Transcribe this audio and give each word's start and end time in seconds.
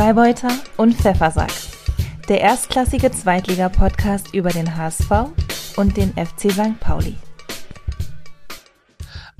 Freibeuter 0.00 0.48
und 0.78 0.94
Pfeffersack. 0.94 1.52
Der 2.26 2.40
erstklassige 2.40 3.12
Zweitliga-Podcast 3.12 4.32
über 4.32 4.48
den 4.48 4.74
HSV 4.74 5.10
und 5.76 5.94
den 5.94 6.14
FC 6.14 6.50
St. 6.50 6.80
Pauli. 6.80 7.18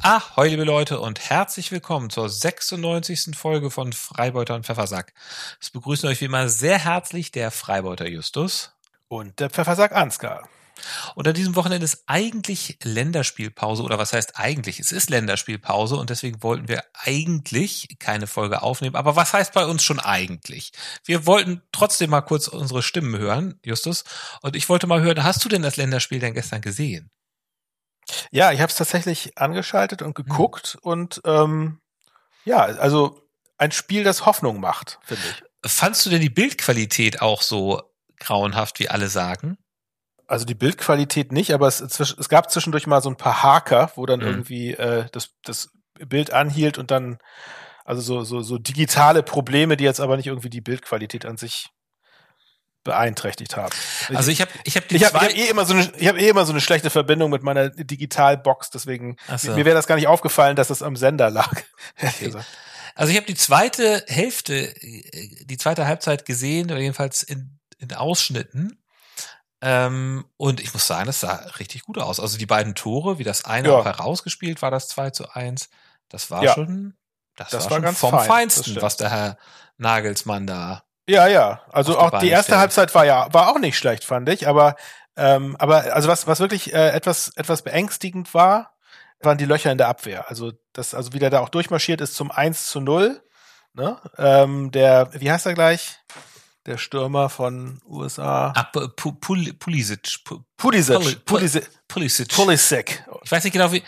Ahoi, 0.02 0.48
liebe 0.48 0.64
Leute, 0.64 1.00
und 1.00 1.30
herzlich 1.30 1.72
willkommen 1.72 2.10
zur 2.10 2.28
96. 2.28 3.34
Folge 3.34 3.70
von 3.70 3.94
Freibeuter 3.94 4.54
und 4.54 4.66
Pfeffersack. 4.66 5.14
Es 5.58 5.70
begrüßen 5.70 6.06
euch 6.10 6.20
wie 6.20 6.26
immer 6.26 6.50
sehr 6.50 6.78
herzlich 6.78 7.32
der 7.32 7.50
Freibeuter 7.50 8.06
Justus. 8.06 8.74
Und 9.08 9.40
der 9.40 9.48
Pfeffersack 9.48 9.92
Ansgar. 9.92 10.46
Und 11.14 11.28
an 11.28 11.34
diesem 11.34 11.56
Wochenende 11.56 11.84
ist 11.84 12.04
eigentlich 12.06 12.78
Länderspielpause 12.82 13.82
oder 13.82 13.98
was 13.98 14.12
heißt 14.12 14.38
eigentlich? 14.38 14.80
Es 14.80 14.92
ist 14.92 15.10
Länderspielpause 15.10 15.96
und 15.96 16.10
deswegen 16.10 16.42
wollten 16.42 16.68
wir 16.68 16.84
eigentlich 16.94 17.96
keine 17.98 18.26
Folge 18.26 18.62
aufnehmen. 18.62 18.96
Aber 18.96 19.16
was 19.16 19.32
heißt 19.32 19.52
bei 19.52 19.66
uns 19.66 19.82
schon 19.82 20.00
eigentlich? 20.00 20.72
Wir 21.04 21.26
wollten 21.26 21.62
trotzdem 21.72 22.10
mal 22.10 22.22
kurz 22.22 22.48
unsere 22.48 22.82
Stimmen 22.82 23.18
hören, 23.18 23.58
Justus. 23.64 24.04
Und 24.42 24.56
ich 24.56 24.68
wollte 24.68 24.86
mal 24.86 25.00
hören, 25.00 25.24
hast 25.24 25.44
du 25.44 25.48
denn 25.48 25.62
das 25.62 25.76
Länderspiel 25.76 26.20
denn 26.20 26.34
gestern 26.34 26.60
gesehen? 26.60 27.10
Ja, 28.30 28.52
ich 28.52 28.60
habe 28.60 28.70
es 28.70 28.76
tatsächlich 28.76 29.38
angeschaltet 29.38 30.02
und 30.02 30.14
geguckt 30.14 30.78
mhm. 30.82 30.90
und 30.90 31.20
ähm, 31.24 31.80
ja, 32.44 32.62
also 32.64 33.28
ein 33.58 33.72
Spiel, 33.72 34.04
das 34.04 34.26
Hoffnung 34.26 34.60
macht, 34.60 34.98
finde 35.02 35.22
ich. 35.28 35.70
Fandst 35.70 36.06
du 36.06 36.10
denn 36.10 36.22
die 36.22 36.30
Bildqualität 36.30 37.20
auch 37.20 37.42
so 37.42 37.82
grauenhaft, 38.18 38.78
wie 38.78 38.88
alle 38.88 39.08
sagen? 39.08 39.58
Also 40.30 40.44
die 40.44 40.54
Bildqualität 40.54 41.32
nicht, 41.32 41.52
aber 41.52 41.66
es, 41.66 41.80
es 41.80 42.28
gab 42.28 42.52
zwischendurch 42.52 42.86
mal 42.86 43.02
so 43.02 43.10
ein 43.10 43.16
paar 43.16 43.42
Haker, 43.42 43.90
wo 43.96 44.06
dann 44.06 44.20
mhm. 44.20 44.26
irgendwie 44.26 44.74
äh, 44.74 45.06
das, 45.10 45.30
das 45.42 45.70
Bild 45.98 46.32
anhielt 46.32 46.78
und 46.78 46.92
dann 46.92 47.18
also 47.84 48.00
so, 48.00 48.22
so, 48.22 48.40
so 48.40 48.56
digitale 48.56 49.24
Probleme, 49.24 49.76
die 49.76 49.82
jetzt 49.82 49.98
aber 49.98 50.16
nicht 50.16 50.28
irgendwie 50.28 50.48
die 50.48 50.60
Bildqualität 50.60 51.26
an 51.26 51.36
sich 51.36 51.70
beeinträchtigt 52.84 53.56
haben. 53.56 53.74
Also 54.14 54.30
ich 54.30 54.40
habe 54.40 54.52
ich 54.62 54.76
habe 54.76 54.86
ich 54.90 55.04
habe 55.04 55.18
hab 55.18 55.36
eh 55.36 55.48
immer 55.48 55.64
so 55.64 55.74
eine 55.74 55.90
ich 55.98 56.06
habe 56.06 56.20
eh 56.20 56.28
immer 56.28 56.46
so 56.46 56.52
eine 56.52 56.60
schlechte 56.60 56.90
Verbindung 56.90 57.30
mit 57.32 57.42
meiner 57.42 57.68
Digitalbox, 57.68 58.70
deswegen 58.70 59.16
so. 59.36 59.50
mir, 59.50 59.64
wäre 59.64 59.74
das 59.74 59.88
gar 59.88 59.96
nicht 59.96 60.06
aufgefallen, 60.06 60.54
dass 60.54 60.68
das 60.68 60.80
am 60.80 60.94
Sender 60.94 61.30
lag. 61.30 61.50
Okay. 62.00 62.32
Also 62.94 63.10
ich 63.10 63.16
habe 63.16 63.26
die 63.26 63.34
zweite 63.34 64.04
Hälfte, 64.06 64.74
die 64.80 65.56
zweite 65.56 65.88
Halbzeit 65.88 66.24
gesehen 66.24 66.70
oder 66.70 66.80
jedenfalls 66.80 67.24
in, 67.24 67.58
in 67.78 67.92
Ausschnitten. 67.94 68.80
Ähm, 69.62 70.24
und 70.36 70.60
ich 70.60 70.72
muss 70.72 70.86
sagen, 70.86 71.06
das 71.06 71.20
sah 71.20 71.34
richtig 71.58 71.84
gut 71.84 71.98
aus. 71.98 72.18
Also 72.18 72.38
die 72.38 72.46
beiden 72.46 72.74
Tore, 72.74 73.18
wie 73.18 73.24
das 73.24 73.44
eine 73.44 73.68
ja. 73.68 73.74
auch 73.74 73.84
herausgespielt 73.84 74.62
war, 74.62 74.70
das 74.70 74.88
2 74.88 75.10
zu 75.10 75.30
1, 75.30 75.68
das 76.08 76.30
war 76.30 76.42
ja. 76.42 76.54
schon, 76.54 76.94
das, 77.36 77.50
das 77.50 77.64
war, 77.64 77.70
war, 77.70 77.76
schon 77.76 77.82
ganz 77.82 77.98
vom 77.98 78.10
fein, 78.10 78.26
Feinsten, 78.26 78.82
was 78.82 78.96
der 78.96 79.10
Herr 79.10 79.38
Nagelsmann 79.76 80.46
da 80.46 80.82
ja, 81.10 81.26
ja. 81.26 81.60
Also 81.72 81.98
auch 81.98 82.20
die 82.20 82.28
erste 82.28 82.50
stellen. 82.50 82.60
Halbzeit 82.60 82.94
war 82.94 83.04
ja 83.04 83.26
war 83.32 83.48
auch 83.50 83.58
nicht 83.58 83.76
schlecht, 83.76 84.04
fand 84.04 84.28
ich. 84.28 84.46
Aber 84.46 84.76
ähm, 85.16 85.56
aber 85.58 85.92
also 85.94 86.08
was 86.08 86.28
was 86.28 86.38
wirklich 86.38 86.72
äh, 86.72 86.90
etwas 86.90 87.32
etwas 87.36 87.62
beängstigend 87.62 88.32
war, 88.32 88.74
waren 89.20 89.36
die 89.36 89.44
Löcher 89.44 89.72
in 89.72 89.78
der 89.78 89.88
Abwehr. 89.88 90.28
Also 90.28 90.52
das 90.72 90.94
also 90.94 91.12
wie 91.12 91.18
der 91.18 91.30
da 91.30 91.40
auch 91.40 91.48
durchmarschiert 91.48 92.00
ist 92.00 92.14
zum 92.14 92.30
1 92.30 92.68
zu 92.68 92.80
0. 92.80 93.20
Ne? 93.72 93.98
Ähm, 94.18 94.70
der 94.70 95.08
wie 95.12 95.30
heißt 95.30 95.46
er 95.46 95.54
gleich? 95.54 95.99
Der 96.66 96.76
Stürmer 96.76 97.30
von 97.30 97.80
USA. 97.86 98.52
Ah, 98.54 98.64
Pulisic. 98.64 99.58
Pulisic. 99.58 101.24
Pulisic. 101.86 102.28
Pulisic. 102.34 103.04
Ich 103.24 103.32
weiß 103.32 103.44
nicht 103.44 103.52
genau 103.54 103.72
wie. 103.72 103.82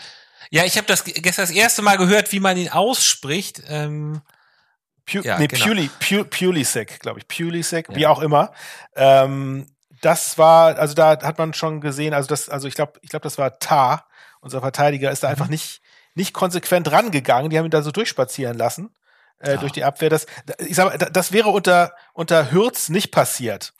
Ja, 0.49 0.65
ich 0.65 0.77
habe 0.77 0.87
das 0.87 1.03
gestern 1.03 1.43
das 1.43 1.51
erste 1.51 1.81
Mal 1.81 1.97
gehört, 1.97 2.31
wie 2.31 2.39
man 2.39 2.57
ihn 2.57 2.69
ausspricht. 2.69 3.61
Ähm, 3.67 4.21
Pu 5.05 5.19
ja, 5.19 5.37
nee, 5.37 5.47
genau. 5.47 5.65
Puli, 5.65 5.89
Pu 5.99 6.25
glaube 6.99 7.19
ich. 7.19 7.27
Pulisic, 7.27 7.89
ja. 7.89 7.95
wie 7.95 8.07
auch 8.07 8.21
immer. 8.21 8.53
Ähm, 8.95 9.67
das 10.01 10.37
war, 10.37 10.77
also 10.77 10.93
da 10.93 11.21
hat 11.21 11.37
man 11.37 11.53
schon 11.53 11.81
gesehen, 11.81 12.13
also 12.13 12.27
das, 12.27 12.49
also 12.49 12.67
ich 12.67 12.75
glaube, 12.75 12.93
ich 13.01 13.09
glaube, 13.09 13.23
das 13.23 13.37
war 13.37 13.59
Tar, 13.59 14.07
unser 14.41 14.61
Verteidiger, 14.61 15.11
ist 15.11 15.23
da 15.23 15.27
mhm. 15.27 15.31
einfach 15.31 15.47
nicht, 15.47 15.81
nicht 16.15 16.33
konsequent 16.33 16.91
rangegangen. 16.91 17.49
Die 17.49 17.57
haben 17.57 17.65
ihn 17.65 17.71
da 17.71 17.81
so 17.81 17.91
durchspazieren 17.91 18.57
lassen. 18.57 18.93
Äh, 19.43 19.55
ja. 19.55 19.57
durch 19.57 19.71
die 19.73 19.83
Abwehr. 19.83 20.09
Das, 20.09 20.25
ich 20.57 20.75
sag 20.75 20.85
mal, 20.85 20.97
das 20.97 21.31
wäre 21.31 21.49
unter, 21.49 21.93
unter 22.13 22.51
Hürz 22.51 22.89
nicht 22.89 23.11
passiert. 23.11 23.73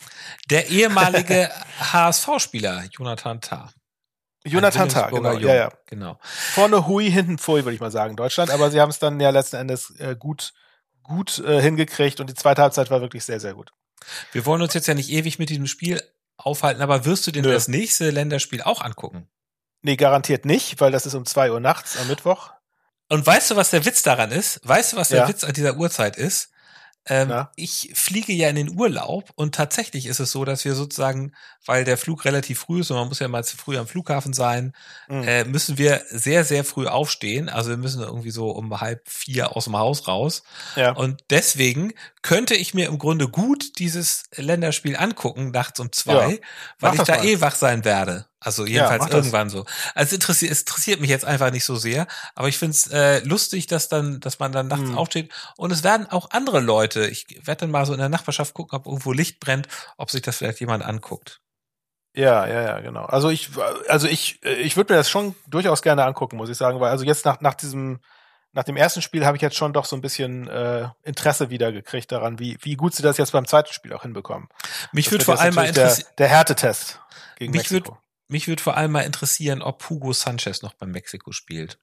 Der 0.50 0.70
ehemalige 0.70 1.50
HSV-Spieler, 1.80 2.84
Jonathan 2.92 3.42
Tah. 3.42 3.72
Jonathan 4.46 4.90
Tah, 4.90 5.10
genau, 5.10 5.38
ja, 5.38 5.56
ja. 5.56 5.72
genau. 5.86 6.20
Vorne 6.22 6.86
Hui, 6.86 7.10
hinten 7.10 7.38
Pfui, 7.38 7.64
würde 7.64 7.76
ich 7.76 7.80
mal 7.80 7.92
sagen, 7.92 8.18
Deutschland. 8.18 8.52
Aber 8.52 8.70
sie 8.72 8.82
haben 8.82 8.90
es 8.90 9.00
dann 9.00 9.20
ja 9.22 9.30
letzten 9.30 9.56
Endes 9.56 9.92
äh, 10.00 10.18
gut 10.20 10.54
gut 11.04 11.40
äh, 11.40 11.62
hingekriegt 11.62 12.20
und 12.20 12.30
die 12.30 12.34
zweite 12.34 12.62
Halbzeit 12.62 12.90
war 12.90 13.02
wirklich 13.02 13.24
sehr, 13.24 13.40
sehr 13.40 13.54
gut. 13.54 13.72
Wir 14.32 14.46
wollen 14.46 14.62
uns 14.62 14.74
jetzt 14.74 14.88
ja 14.88 14.94
nicht 14.94 15.12
ewig 15.12 15.38
mit 15.38 15.50
diesem 15.50 15.68
Spiel 15.68 16.02
aufhalten, 16.38 16.82
aber 16.82 17.06
wirst 17.06 17.28
du 17.28 17.32
dir 17.32 17.42
das 17.42 17.68
nächste 17.68 18.10
Länderspiel 18.10 18.62
auch 18.62 18.82
angucken? 18.82 19.28
Nee, 19.82 19.98
garantiert 19.98 20.46
nicht, 20.46 20.80
weil 20.82 20.92
das 20.92 21.06
ist 21.06 21.14
um 21.14 21.26
zwei 21.26 21.52
Uhr 21.52 21.60
nachts 21.60 21.98
am 21.98 22.08
Mittwoch. 22.08 22.52
Und 23.10 23.26
weißt 23.26 23.52
du, 23.52 23.56
was 23.56 23.70
der 23.70 23.86
Witz 23.86 24.02
daran 24.02 24.32
ist? 24.32 24.60
Weißt 24.64 24.94
du, 24.94 24.98
was 24.98 25.10
der 25.10 25.20
ja. 25.20 25.28
Witz 25.28 25.44
an 25.44 25.54
dieser 25.54 25.78
Uhrzeit 25.78 26.16
ist? 26.18 26.50
Ähm, 27.06 27.48
ich 27.58 27.92
fliege 27.96 28.32
ja 28.32 28.48
in 28.48 28.56
den 28.56 28.80
Urlaub 28.80 29.32
und 29.36 29.54
tatsächlich 29.54 30.06
ist 30.06 30.22
es 30.22 30.32
so, 30.32 30.46
dass 30.46 30.64
wir 30.64 30.74
sozusagen, 30.74 31.34
weil 31.66 31.84
der 31.84 31.98
Flug 31.98 32.24
relativ 32.24 32.60
früh 32.60 32.80
ist 32.80 32.92
und 32.92 32.98
man 32.98 33.10
muss 33.10 33.20
ja 33.20 33.28
mal 33.28 33.44
zu 33.44 33.58
früh 33.58 33.78
am 33.78 33.88
Flughafen 33.88 34.32
sein, 34.32 34.74
mhm. 35.10 35.24
äh, 35.24 35.44
müssen 35.44 35.78
wir 35.78 36.02
sehr, 36.10 36.46
sehr 36.46 36.64
früh 36.64 36.88
aufstehen. 36.88 37.50
Also 37.50 37.72
wir 37.72 37.78
müssen 37.78 38.02
irgendwie 38.02 38.32
so 38.32 38.52
um 38.52 38.80
halb 38.80 39.02
vier 39.10 39.54
aus 39.54 39.66
dem 39.66 39.78
Haus 39.78 40.08
raus. 40.08 40.44
Ja. 40.78 40.92
Und 40.94 41.26
deswegen 41.30 41.92
könnte 42.22 42.56
ich 42.56 42.74
mir 42.74 42.88
im 42.88 43.00
Grunde 43.00 43.28
gut 43.28 43.80
dieses 43.80 44.24
Länderspiel 44.36 44.96
angucken, 44.96 45.52
nachts 45.52 45.82
um 45.82 45.92
zwei, 45.92 46.32
ja. 46.32 46.38
weil 46.80 46.96
ich 46.96 47.02
da 47.02 47.18
mal. 47.18 47.26
eh 47.26 47.42
wach 47.42 47.56
sein 47.56 47.84
werde. 47.84 48.28
Also 48.44 48.66
jedenfalls 48.66 49.06
ja, 49.06 49.14
irgendwann 49.14 49.50
so. 49.50 49.66
Also 49.96 50.08
es 50.08 50.14
interessiert, 50.14 50.52
es 50.52 50.60
interessiert 50.62 51.02
mich 51.02 51.10
jetzt 51.10 51.26
einfach 51.26 51.52
nicht 51.52 51.66
so 51.66 51.76
sehr, 51.76 52.08
aber 52.36 52.48
ich 52.48 52.58
finde 52.58 52.76
es 52.76 52.88
äh, 52.88 53.20
lustig, 53.20 53.68
dass 53.68 53.90
dann, 53.90 54.20
dass 54.20 54.40
man 54.40 54.52
dann 54.52 54.68
nachts 54.68 54.90
mhm. 54.90 54.98
aufsteht 54.98 55.32
und 55.58 55.72
es 55.72 55.84
werden 55.84 56.08
auch 56.10 56.30
andere 56.32 56.60
Leute. 56.60 57.08
Ich 57.08 57.26
werde 57.46 57.62
dann 57.62 57.72
mal 57.72 57.86
so 57.86 57.94
in 57.94 58.00
der 58.00 58.10
Nachbarschaft 58.10 58.54
gucken, 58.54 58.78
ob 58.78 58.86
irgendwo 58.86 59.14
Licht 59.14 59.40
brennt, 59.40 59.68
ob 59.98 60.12
sich 60.12 60.22
das 60.22 60.38
vielleicht 60.38 60.60
jemand 60.60 60.84
anguckt. 60.84 61.42
Ja, 62.16 62.46
ja, 62.46 62.62
ja, 62.62 62.80
genau. 62.80 63.06
Also 63.06 63.30
ich, 63.30 63.50
also 63.88 64.08
ich, 64.08 64.44
ich 64.44 64.78
würde 64.78 64.94
mir 64.94 64.98
das 64.98 65.10
schon 65.10 65.36
durchaus 65.48 65.82
gerne 65.82 66.06
angucken, 66.06 66.38
muss 66.38 66.50
ich 66.50 66.58
sagen, 66.58 66.80
weil 66.80 66.92
also 66.92 67.06
jetzt 67.06 67.26
nach 67.26 67.42
nach 67.42 67.56
diesem 67.56 68.02
nach 68.54 68.64
dem 68.64 68.78
ersten 68.78 69.02
Spiel 69.02 69.26
habe 69.26 69.36
ich 69.36 69.42
jetzt 69.42 69.56
schon 69.56 69.74
doch 69.74 69.86
so 69.86 69.96
ein 69.96 70.02
bisschen 70.02 70.48
äh, 70.48 70.88
Interesse 71.02 71.50
wieder 71.50 71.72
gekriegt 71.72 72.12
daran, 72.12 72.38
wie 72.38 72.58
wie 72.62 72.76
gut 72.76 72.94
sie 72.94 73.02
das 73.02 73.18
jetzt 73.18 73.32
beim 73.32 73.48
zweiten 73.48 73.74
Spiel 73.74 73.94
auch 73.94 74.04
hinbekommen. 74.04 74.48
Mich 74.92 75.12
würde 75.12 75.26
vor 75.26 75.40
allem 75.40 75.56
mal 75.56 75.66
interessieren 75.66 76.08
der, 76.20 76.28
der 76.28 76.38
Härtetest 76.38 77.00
gegen 77.38 77.52
mich 77.52 77.72
Mexiko. 77.72 77.94
Würd, 77.94 78.00
mich 78.28 78.48
würde 78.48 78.62
vor 78.62 78.78
allem 78.78 78.92
mal 78.92 79.02
interessieren, 79.02 79.62
ob 79.62 79.90
Hugo 79.90 80.14
Sanchez 80.14 80.62
noch 80.62 80.74
beim 80.74 80.92
Mexiko 80.92 81.32
spielt. 81.32 81.78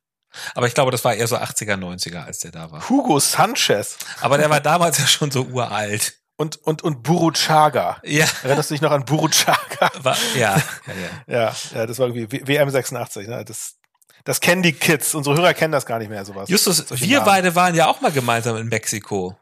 Aber 0.55 0.67
ich 0.67 0.75
glaube, 0.75 0.91
das 0.91 1.05
war 1.05 1.15
eher 1.15 1.27
so 1.27 1.37
80er, 1.37 1.77
90er, 1.77 2.25
als 2.25 2.39
der 2.39 2.53
da 2.53 2.71
war. 2.71 2.89
Hugo 2.89 3.19
Sanchez. 3.19 3.99
Aber 4.21 4.39
der 4.39 4.49
war 4.49 4.61
damals 4.61 4.99
ja 4.99 5.07
schon 5.07 5.31
so 5.31 5.43
uralt. 5.43 6.19
Und, 6.37 6.57
und, 6.57 6.83
und 6.83 7.03
Buruchaga. 7.03 8.01
Ja. 8.05 8.27
Erinnerst 8.43 8.71
du 8.71 8.75
dich 8.75 8.81
noch 8.81 8.93
an 8.93 9.05
Buruchaga? 9.05 9.91
War, 10.03 10.17
ja, 10.35 10.57
ja, 10.57 10.95
ja. 11.27 11.35
ja, 11.35 11.57
ja, 11.75 11.87
das 11.87 11.99
war 11.99 12.07
irgendwie 12.09 12.47
WM 12.47 12.71
86, 12.71 13.29
ne? 13.29 13.45
Das, 13.45 13.77
das 14.25 14.41
kennen 14.41 14.63
die 14.63 14.73
Kids. 14.73 15.15
Unsere 15.15 15.37
Hörer 15.37 15.53
kennen 15.53 15.73
das 15.73 15.85
gar 15.85 15.99
nicht 15.99 16.09
mehr, 16.09 16.25
sowas. 16.25 16.49
Justus, 16.49 16.87
wir 16.91 17.19
Namen. 17.19 17.27
beide 17.27 17.55
waren 17.55 17.75
ja 17.75 17.89
auch 17.89 18.01
mal 18.01 18.13
gemeinsam 18.13 18.57
in 18.57 18.69
Mexiko. 18.69 19.37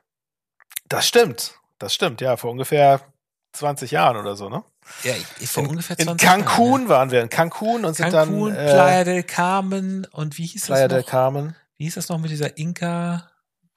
Das 0.88 1.06
stimmt. 1.06 1.54
Das 1.78 1.94
stimmt, 1.94 2.20
ja, 2.20 2.36
vor 2.36 2.50
ungefähr 2.50 3.02
20 3.52 3.90
Jahren 3.90 4.16
oder 4.16 4.36
so, 4.36 4.48
ne? 4.48 4.64
Ja, 5.02 5.14
ich, 5.40 5.48
vor 5.48 5.64
in, 5.64 5.70
ungefähr 5.70 5.96
20 5.96 6.10
In 6.10 6.16
Cancun 6.28 6.70
Jahren, 6.72 6.88
waren 6.88 7.10
wir, 7.10 7.22
in 7.22 7.28
Cancun 7.28 7.84
und 7.84 7.94
sind 7.94 8.10
Cancun, 8.10 8.54
dann. 8.54 8.66
Äh, 8.66 8.72
Playa 8.72 9.04
del 9.04 9.22
Carmen 9.22 10.06
und 10.06 10.38
wie 10.38 10.46
hieß 10.46 10.66
Playa 10.66 10.88
das? 10.88 10.88
Playa 10.88 11.02
del 11.02 11.10
Carmen. 11.10 11.56
Wie 11.76 11.84
hieß 11.84 11.94
das 11.94 12.08
noch 12.08 12.18
mit 12.18 12.30
dieser 12.30 12.56
Inka, 12.56 13.30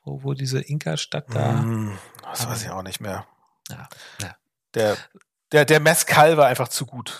wo, 0.03 0.23
wo 0.23 0.33
diese 0.33 0.61
Inka-Stadt 0.61 1.25
da? 1.33 1.53
Mm, 1.53 1.97
das 2.23 2.47
weiß 2.47 2.63
ich 2.63 2.69
auch 2.69 2.83
nicht 2.83 2.99
mehr. 2.99 3.25
Ja, 3.69 3.89
ja. 4.21 4.35
Der, 4.73 4.97
der, 5.51 5.65
der 5.65 5.79
Mezcal 5.79 6.37
war 6.37 6.47
einfach 6.47 6.67
zu 6.67 6.85
gut. 6.85 7.19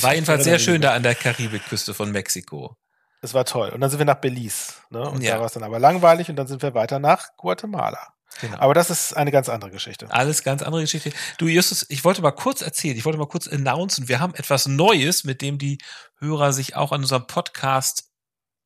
war 0.00 0.14
jedenfalls 0.14 0.44
sehr 0.44 0.58
schön 0.58 0.80
da 0.80 0.94
an 0.94 1.02
der 1.02 1.14
Karibikküste 1.14 1.92
von 1.92 2.10
Mexiko. 2.10 2.76
Das 3.20 3.34
war 3.34 3.44
toll. 3.44 3.70
Und 3.70 3.80
dann 3.80 3.90
sind 3.90 3.98
wir 3.98 4.06
nach 4.06 4.20
Belize. 4.20 4.74
Ne? 4.90 5.08
Und 5.08 5.22
ja. 5.22 5.34
da 5.34 5.40
war 5.40 5.46
es 5.46 5.52
dann 5.52 5.64
aber 5.64 5.78
langweilig 5.78 6.30
und 6.30 6.36
dann 6.36 6.46
sind 6.46 6.62
wir 6.62 6.74
weiter 6.74 6.98
nach 6.98 7.36
Guatemala. 7.36 8.14
Genau. 8.40 8.58
Aber 8.58 8.74
das 8.74 8.90
ist 8.90 9.14
eine 9.14 9.32
ganz 9.32 9.48
andere 9.48 9.70
Geschichte. 9.70 10.10
Alles 10.10 10.42
ganz 10.42 10.62
andere 10.62 10.82
Geschichte. 10.82 11.12
Du, 11.38 11.46
Justus, 11.46 11.86
ich 11.88 12.04
wollte 12.04 12.22
mal 12.22 12.30
kurz 12.30 12.62
erzählen, 12.62 12.96
ich 12.96 13.04
wollte 13.04 13.18
mal 13.18 13.26
kurz 13.26 13.48
announcen, 13.48 14.08
wir 14.08 14.20
haben 14.20 14.34
etwas 14.34 14.66
Neues, 14.66 15.24
mit 15.24 15.42
dem 15.42 15.58
die 15.58 15.78
Hörer 16.18 16.52
sich 16.52 16.76
auch 16.76 16.92
an 16.92 17.02
unserem 17.02 17.26
Podcast 17.26 18.10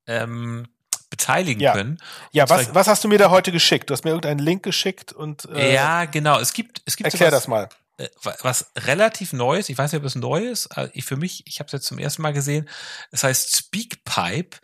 ähm, 0.07 0.69
beteiligen 1.11 1.61
ja. 1.61 1.73
können. 1.73 1.99
Ja, 2.33 2.49
was, 2.49 2.75
was 2.75 2.87
hast 2.87 3.05
du 3.05 3.09
mir 3.09 3.19
da 3.19 3.31
heute 3.31 3.53
geschickt? 3.53 3.91
Du 3.91 3.93
hast 3.93 4.05
mir 4.05 4.11
irgendeinen 4.11 4.41
Link 4.41 4.63
geschickt 4.63 5.13
und 5.13 5.47
äh, 5.47 5.75
Ja, 5.75 6.07
genau. 6.07 6.39
Es 6.39 6.53
gibt, 6.53 6.83
es 6.87 6.97
gibt 6.97 7.13
Erklär 7.13 7.31
sowas, 7.31 7.43
das 7.43 7.49
mal. 7.49 7.69
Äh, 7.99 8.09
was 8.43 8.71
relativ 8.79 9.33
Neues, 9.33 9.69
ich 9.69 9.77
weiß 9.77 9.93
nicht, 9.93 10.01
ob 10.01 10.07
es 10.07 10.15
neu 10.15 10.41
ist, 10.41 10.77
äh, 10.77 11.03
für 11.03 11.17
mich, 11.17 11.47
ich 11.47 11.61
habe 11.61 11.67
es 11.67 11.73
jetzt 11.73 11.87
zum 11.87 11.99
ersten 11.99 12.23
Mal 12.23 12.33
gesehen, 12.33 12.69
es 13.11 13.25
heißt 13.25 13.57
Speakpipe 13.57 14.59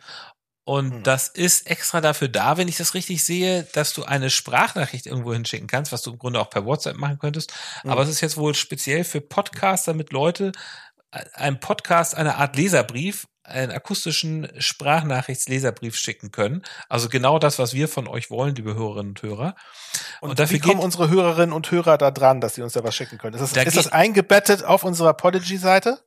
Und 0.69 0.93
hm. 0.93 1.03
das 1.03 1.29
ist 1.29 1.65
extra 1.65 1.99
dafür 1.99 2.27
da, 2.27 2.57
wenn 2.57 2.67
ich 2.67 2.77
das 2.77 2.93
richtig 2.93 3.25
sehe, 3.25 3.63
dass 3.73 3.91
du 3.93 4.03
eine 4.03 4.29
Sprachnachricht 4.29 5.07
irgendwo 5.07 5.33
hinschicken 5.33 5.65
kannst, 5.65 5.91
was 5.91 6.03
du 6.03 6.11
im 6.11 6.19
Grunde 6.19 6.39
auch 6.39 6.51
per 6.51 6.63
WhatsApp 6.63 6.95
machen 6.95 7.17
könntest. 7.17 7.51
Hm. 7.81 7.89
Aber 7.89 8.03
es 8.03 8.09
ist 8.09 8.21
jetzt 8.21 8.37
wohl 8.37 8.53
speziell 8.53 9.03
für 9.03 9.19
Podcaster, 9.19 9.93
damit 9.93 10.11
Leute 10.11 10.51
äh, 11.09 11.25
einem 11.33 11.59
Podcast 11.59 12.13
eine 12.13 12.35
Art 12.35 12.55
Leserbrief 12.55 13.25
einen 13.43 13.71
akustischen 13.71 14.47
Sprachnachrichtsleserbrief 14.59 15.95
schicken 15.95 16.29
können. 16.29 16.61
Also 16.87 17.09
genau 17.09 17.39
das, 17.39 17.57
was 17.57 17.73
wir 17.73 17.87
von 17.87 18.07
euch 18.07 18.29
wollen, 18.29 18.53
liebe 18.53 18.75
Hörerinnen 18.75 19.13
und 19.13 19.23
Hörer. 19.23 19.55
Und, 20.21 20.29
und 20.29 20.39
dafür 20.39 20.57
wie 20.57 20.59
kommen 20.59 20.81
unsere 20.81 21.09
Hörerinnen 21.09 21.51
und 21.51 21.71
Hörer 21.71 21.97
da 21.97 22.11
dran, 22.11 22.41
dass 22.41 22.53
sie 22.53 22.61
uns 22.61 22.73
da 22.73 22.83
was 22.83 22.93
schicken 22.93 23.17
können? 23.17 23.33
Ist 23.33 23.41
das, 23.41 23.53
da 23.53 23.63
ist 23.63 23.75
das 23.75 23.87
eingebettet 23.87 24.63
auf 24.63 24.83
unserer 24.83 25.15
Podigy-Seite? 25.15 25.99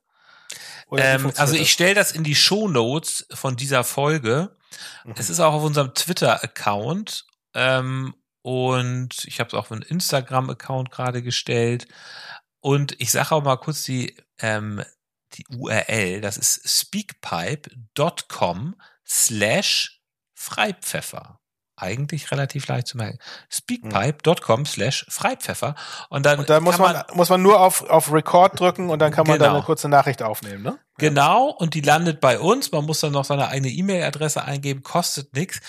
Ähm, 0.97 1.33
also 1.37 1.55
ich 1.55 1.73
stelle 1.73 1.95
das 1.95 2.13
in 2.13 2.25
die 2.25 2.35
Show 2.35 2.69
Notes 2.69 3.27
von 3.33 3.57
dieser 3.57 3.85
Folge. 3.85 4.57
Mhm. 5.05 5.15
Es 5.17 5.31
ist 5.31 5.41
auch 5.41 5.55
auf 5.55 5.63
unserem 5.63 5.95
Twitter-Account 5.95 7.27
ähm, 7.55 8.15
und 8.43 9.25
ich 9.25 9.41
habe 9.41 9.49
es 9.49 9.55
auch 9.55 9.61
auf 9.61 9.73
einen 9.73 9.83
Instagram-Account 9.83 10.91
gerade 10.91 11.23
gestellt. 11.23 11.89
Und 12.61 13.01
ich 13.01 13.11
sage 13.11 13.33
auch 13.33 13.43
mal 13.43 13.57
kurz 13.57 13.85
die 13.85 14.17
ähm, 14.39 14.83
die 15.35 15.47
URL, 15.49 16.21
das 16.21 16.37
ist 16.37 16.69
speakpipe.com 16.69 18.77
slash 19.07 20.03
Freipfeffer. 20.35 21.42
Eigentlich 21.83 22.31
relativ 22.31 22.69
leicht 22.69 22.87
zu 22.87 22.97
merken. 22.97 23.19
Speakpipe.com 23.51 24.67
slash 24.67 25.05
Freipfeffer. 25.09 25.75
Und 26.11 26.25
dann, 26.25 26.39
und 26.39 26.49
dann 26.49 26.63
muss 26.63 26.79
man, 26.79 26.93
man, 26.93 27.05
muss 27.15 27.29
man 27.29 27.43
nur 27.43 27.61
auf, 27.61 27.83
auf 27.91 28.13
Record 28.13 28.61
drücken 28.61 28.89
und 28.89 29.01
dann 29.01 29.11
kann 29.11 29.27
man 29.27 29.39
genau. 29.39 29.51
da 29.51 29.57
eine 29.57 29.65
kurze 29.65 29.89
Nachricht 29.89 30.23
aufnehmen, 30.23 30.63
ne? 30.63 30.79
Genau, 30.99 31.49
und 31.49 31.75
die 31.75 31.81
landet 31.81 32.21
bei 32.21 32.39
uns. 32.39 32.71
Man 32.71 32.85
muss 32.85 33.01
dann 33.01 33.13
noch 33.13 33.25
seine 33.25 33.49
eigene 33.49 33.71
E-Mail-Adresse 33.71 34.45
eingeben, 34.45 34.85
kostet 34.85 35.35
nichts. 35.35 35.61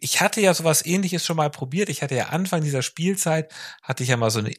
Ich 0.00 0.20
hatte 0.20 0.40
ja 0.40 0.54
sowas 0.54 0.86
ähnliches 0.86 1.24
schon 1.24 1.36
mal 1.36 1.50
probiert. 1.50 1.88
Ich 1.88 2.02
hatte 2.02 2.14
ja 2.14 2.26
Anfang 2.26 2.62
dieser 2.62 2.82
Spielzeit, 2.82 3.52
hatte 3.82 4.04
ich 4.04 4.10
ja 4.10 4.16
mal 4.16 4.30
so 4.30 4.38
eine 4.38 4.52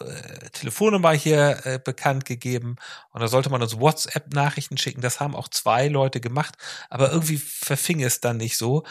äh, 0.00 0.50
Telefonnummer 0.52 1.12
hier 1.12 1.60
äh, 1.64 1.78
bekannt 1.78 2.24
gegeben 2.24 2.76
und 3.10 3.20
da 3.20 3.28
sollte 3.28 3.50
man 3.50 3.62
uns 3.62 3.78
WhatsApp-Nachrichten 3.78 4.78
schicken. 4.78 5.02
Das 5.02 5.20
haben 5.20 5.36
auch 5.36 5.48
zwei 5.48 5.88
Leute 5.88 6.20
gemacht, 6.20 6.54
aber 6.88 7.12
irgendwie 7.12 7.36
verfing 7.36 8.02
es 8.02 8.20
dann 8.20 8.38
nicht 8.38 8.56
so. 8.56 8.84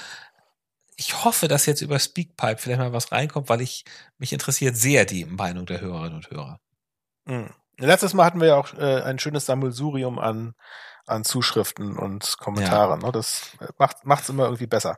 Ich 0.99 1.23
hoffe, 1.23 1.47
dass 1.47 1.65
jetzt 1.65 1.79
über 1.79 1.97
Speakpipe 1.97 2.57
vielleicht 2.57 2.81
mal 2.81 2.91
was 2.91 3.13
reinkommt, 3.13 3.47
weil 3.47 3.61
ich 3.61 3.85
mich 4.17 4.33
interessiert 4.33 4.75
sehr 4.75 5.05
die 5.05 5.23
Meinung 5.23 5.65
der 5.65 5.79
Hörerinnen 5.79 6.17
und 6.17 6.29
Hörer. 6.29 6.59
Mhm. 7.23 7.53
Letztes 7.77 8.13
Mal 8.13 8.25
hatten 8.25 8.41
wir 8.41 8.49
ja 8.49 8.57
auch 8.57 8.73
äh, 8.73 9.01
ein 9.03 9.17
schönes 9.17 9.45
Sammelsurium 9.45 10.19
an, 10.19 10.55
an 11.05 11.23
Zuschriften 11.23 11.97
und 11.97 12.37
Kommentaren. 12.39 12.99
Ja. 12.99 13.07
Ne? 13.07 13.13
Das 13.13 13.43
macht 14.03 14.23
es 14.23 14.29
immer 14.29 14.43
irgendwie 14.43 14.67
besser. 14.67 14.97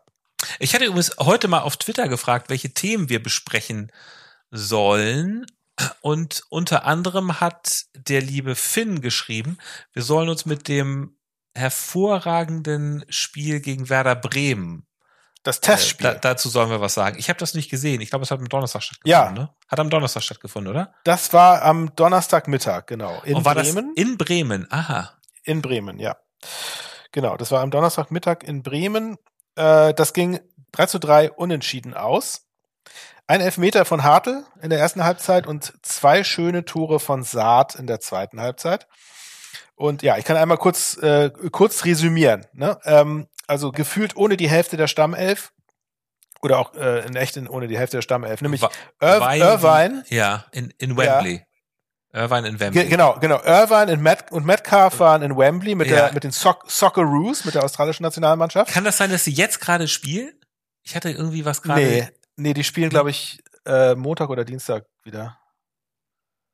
Ich 0.58 0.74
hatte 0.74 0.86
übrigens 0.86 1.16
heute 1.20 1.48
mal 1.48 1.60
auf 1.60 1.78
Twitter 1.78 2.08
gefragt, 2.08 2.50
welche 2.50 2.74
Themen 2.74 3.10
wir 3.10 3.22
besprechen 3.22 3.92
sollen. 4.50 5.46
Und 6.02 6.42
unter 6.50 6.84
anderem 6.86 7.40
hat 7.40 7.86
der 7.94 8.22
liebe 8.22 8.56
Finn 8.56 9.02
geschrieben, 9.02 9.60
wir 9.94 10.02
sollen 10.02 10.30
uns 10.30 10.48
mit 10.48 10.68
dem 10.68 11.16
hervorragenden 11.54 13.06
Spiel 13.08 13.60
gegen 13.60 13.90
Werder 13.90 14.16
Bremen 14.16 14.88
das 15.44 15.60
Testspiel. 15.60 16.08
Äh, 16.08 16.14
da, 16.14 16.20
dazu 16.20 16.50
sollen 16.50 16.70
wir 16.70 16.82
was 16.82 16.94
sagen. 16.94 17.18
Ich 17.18 17.30
habe 17.30 17.40
das 17.40 17.54
nicht 17.54 17.70
gesehen. 17.70 18.02
Ich 18.02 18.10
glaube, 18.10 18.24
es 18.24 18.32
hat 18.32 18.40
am 18.40 18.50
Donnerstag 18.50 18.84
stattgefunden. 18.84 19.12
Ja. 19.12 19.32
Ne? 19.32 19.50
Hat 19.68 19.80
am 19.80 19.90
Donnerstag 19.90 20.24
stattgefunden, 20.24 20.72
oder? 20.72 20.94
Das 21.04 21.34
war 21.34 21.64
am 21.64 21.96
Donnerstagmittag, 21.96 22.86
genau. 22.86 23.22
In 23.24 23.38
Und 23.38 23.46
war 23.46 23.56
Bremen. 23.56 23.94
Das 23.96 24.06
in 24.06 24.18
Bremen, 24.18 24.68
aha. 24.72 25.14
In 25.44 25.62
Bremen, 25.62 26.00
ja. 26.00 26.18
Genau, 27.12 27.38
das 27.38 27.52
war 27.52 27.62
am 27.62 27.72
Donnerstagmittag 27.72 28.44
in 28.44 28.64
Bremen. 28.64 29.18
Äh, 29.56 29.94
das 29.94 30.14
ging 30.14 30.40
3 30.74 30.86
zu 30.86 31.00
3 31.00 31.32
unentschieden 31.32 31.94
aus. 31.94 32.48
Ein 33.28 33.42
Elfmeter 33.42 33.86
von 33.86 34.04
Hartl 34.04 34.44
in 34.62 34.70
der 34.70 34.80
ersten 34.80 35.04
Halbzeit 35.04 35.48
und 35.48 35.74
zwei 35.84 36.24
schöne 36.24 36.66
Tore 36.66 37.00
von 37.00 37.24
Saad 37.24 37.76
in 37.76 37.88
der 37.88 38.00
zweiten 38.00 38.42
Halbzeit. 38.42 38.88
Und 39.76 40.04
ja, 40.04 40.18
ich 40.18 40.26
kann 40.26 40.38
einmal 40.38 40.58
kurz, 40.58 40.98
äh, 40.98 41.32
kurz 41.52 41.86
resümieren. 41.86 42.46
Ne? 42.54 42.78
Ähm, 42.84 43.28
also 43.52 43.72
gefühlt 43.72 44.16
ohne 44.16 44.38
die 44.38 44.50
Hälfte 44.50 44.78
der 44.78 44.88
Stammelf 44.88 45.54
oder 46.42 46.58
auch 46.58 46.74
äh, 46.74 47.06
in 47.06 47.16
echt 47.16 47.38
ohne 47.38 47.68
die 47.68 47.78
Hälfte 47.78 47.98
der 47.98 48.02
Stammelf, 48.02 48.42
nämlich 48.42 48.64
Irv 49.00 49.24
Irvine. 49.36 50.04
Ja, 50.10 50.46
in, 50.52 50.74
in 50.80 50.98
Wembley. 50.98 51.44
Ja. 52.14 52.24
Irvine 52.24 52.48
in 52.48 52.60
Wembley. 52.60 52.88
genau, 52.88 53.18
genau. 53.20 53.42
Irvine 53.44 53.94
und, 53.94 54.02
Matt, 54.02 54.32
und 54.32 54.46
Metcalf 54.46 55.00
waren 55.00 55.22
in 55.22 55.38
Wembley 55.38 55.76
mit, 55.76 55.88
ja. 55.88 55.96
der, 55.96 56.14
mit 56.14 56.24
den 56.24 56.32
Soc 56.32 56.70
Socceroos, 56.70 57.46
mit 57.46 57.56
der 57.56 57.64
australischen 57.64 58.04
Nationalmannschaft. 58.04 58.74
Kann 58.74 58.84
das 58.84 58.98
sein, 58.98 59.12
dass 59.12 59.24
sie 59.24 59.32
jetzt 59.32 59.62
gerade 59.62 59.88
spielen? 59.88 60.34
Ich 60.82 60.96
hatte 60.96 61.12
irgendwie 61.12 61.46
was 61.46 61.62
gerade. 61.62 61.82
Nee, 61.82 62.08
Nee, 62.38 62.54
die 62.54 62.64
spielen, 62.64 62.90
glaube 62.90 63.12
ich, 63.12 63.44
äh, 63.66 63.94
Montag 63.94 64.30
oder 64.30 64.44
Dienstag 64.44 64.86
wieder. 65.04 65.38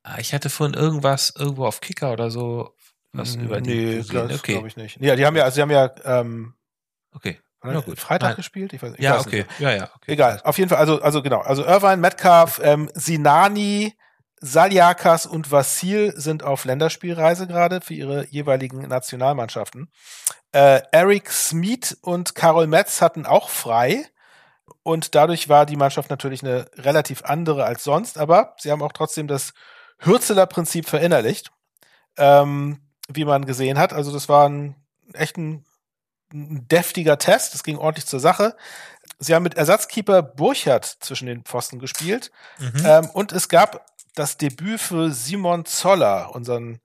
Ah, 0.03 0.17
ich 0.19 0.33
hatte 0.33 0.49
vorhin 0.49 0.73
irgendwas 0.73 1.33
irgendwo 1.37 1.65
auf 1.65 1.79
Kicker 1.79 2.11
oder 2.11 2.29
so 2.29 2.75
was 3.13 3.35
hm, 3.35 3.45
über 3.45 3.61
die 3.61 3.69
Nee, 3.69 4.01
glaube 4.01 4.33
okay. 4.33 4.53
glaub 4.53 4.65
ich 4.65 4.75
nicht. 4.75 4.99
Ja, 4.99 5.15
die 5.15 5.25
haben 5.25 5.35
ja, 5.35 5.43
also 5.43 5.55
sie 5.55 5.61
haben 5.61 5.71
ja 5.71 5.93
ähm, 6.03 6.55
Okay. 7.17 7.39
Na 7.63 7.81
gut. 7.81 7.99
Freitag 7.99 8.29
Nein. 8.29 8.35
gespielt? 8.37 8.71
Ich 8.73 8.81
weiß, 8.81 8.93
ich 8.95 9.03
ja, 9.03 9.15
weiß 9.15 9.25
okay. 9.25 9.37
Nicht. 9.39 9.59
Ja, 9.59 9.71
ja, 9.71 9.89
okay. 9.95 10.11
Egal. 10.11 10.39
Auf 10.43 10.57
jeden 10.57 10.69
Fall, 10.69 10.77
also, 10.77 11.01
also 11.01 11.21
genau. 11.23 11.39
Also 11.39 11.65
Irvine, 11.65 11.97
Metcalf, 11.97 12.61
ähm, 12.63 12.89
Sinani, 12.93 13.93
Saliakas 14.39 15.25
und 15.25 15.51
Vassil 15.51 16.13
sind 16.15 16.43
auf 16.43 16.65
Länderspielreise 16.65 17.47
gerade 17.47 17.81
für 17.81 17.95
ihre 17.95 18.27
jeweiligen 18.27 18.87
Nationalmannschaften. 18.87 19.91
Äh, 20.51 20.81
Eric 20.91 21.31
Smith 21.31 21.97
und 22.01 22.35
Carol 22.35 22.67
Metz 22.67 23.01
hatten 23.01 23.25
auch 23.25 23.49
frei. 23.49 24.05
Und 24.83 25.15
dadurch 25.15 25.49
war 25.49 25.65
die 25.65 25.75
Mannschaft 25.75 26.09
natürlich 26.09 26.43
eine 26.43 26.69
relativ 26.75 27.23
andere 27.23 27.65
als 27.65 27.83
sonst, 27.83 28.17
aber 28.17 28.55
sie 28.57 28.71
haben 28.71 28.83
auch 28.83 28.93
trotzdem 28.93 29.27
das 29.27 29.53
Hürzeler 29.99 30.45
Prinzip 30.45 30.87
verinnerlicht, 30.87 31.51
ähm, 32.17 32.79
wie 33.09 33.25
man 33.25 33.45
gesehen 33.45 33.77
hat. 33.79 33.91
Also 33.91 34.13
das 34.13 34.29
war 34.29 34.47
ein 34.47 34.75
echt 35.13 35.37
ein, 35.37 35.65
ein 36.33 36.67
deftiger 36.67 37.17
Test, 37.17 37.55
es 37.55 37.63
ging 37.63 37.77
ordentlich 37.77 38.05
zur 38.05 38.19
Sache. 38.19 38.55
Sie 39.19 39.33
haben 39.33 39.43
mit 39.43 39.55
Ersatzkeeper 39.55 40.21
Burchardt 40.21 40.85
zwischen 40.99 41.27
den 41.27 41.43
Pfosten 41.43 41.79
gespielt 41.79 42.31
mhm. 42.59 42.85
ähm, 42.85 43.09
und 43.11 43.31
es 43.31 43.49
gab 43.49 43.85
das 44.15 44.37
Debüt 44.37 44.79
für 44.79 45.11
Simon 45.11 45.65
Zoller, 45.65 46.33
unseren 46.33 46.79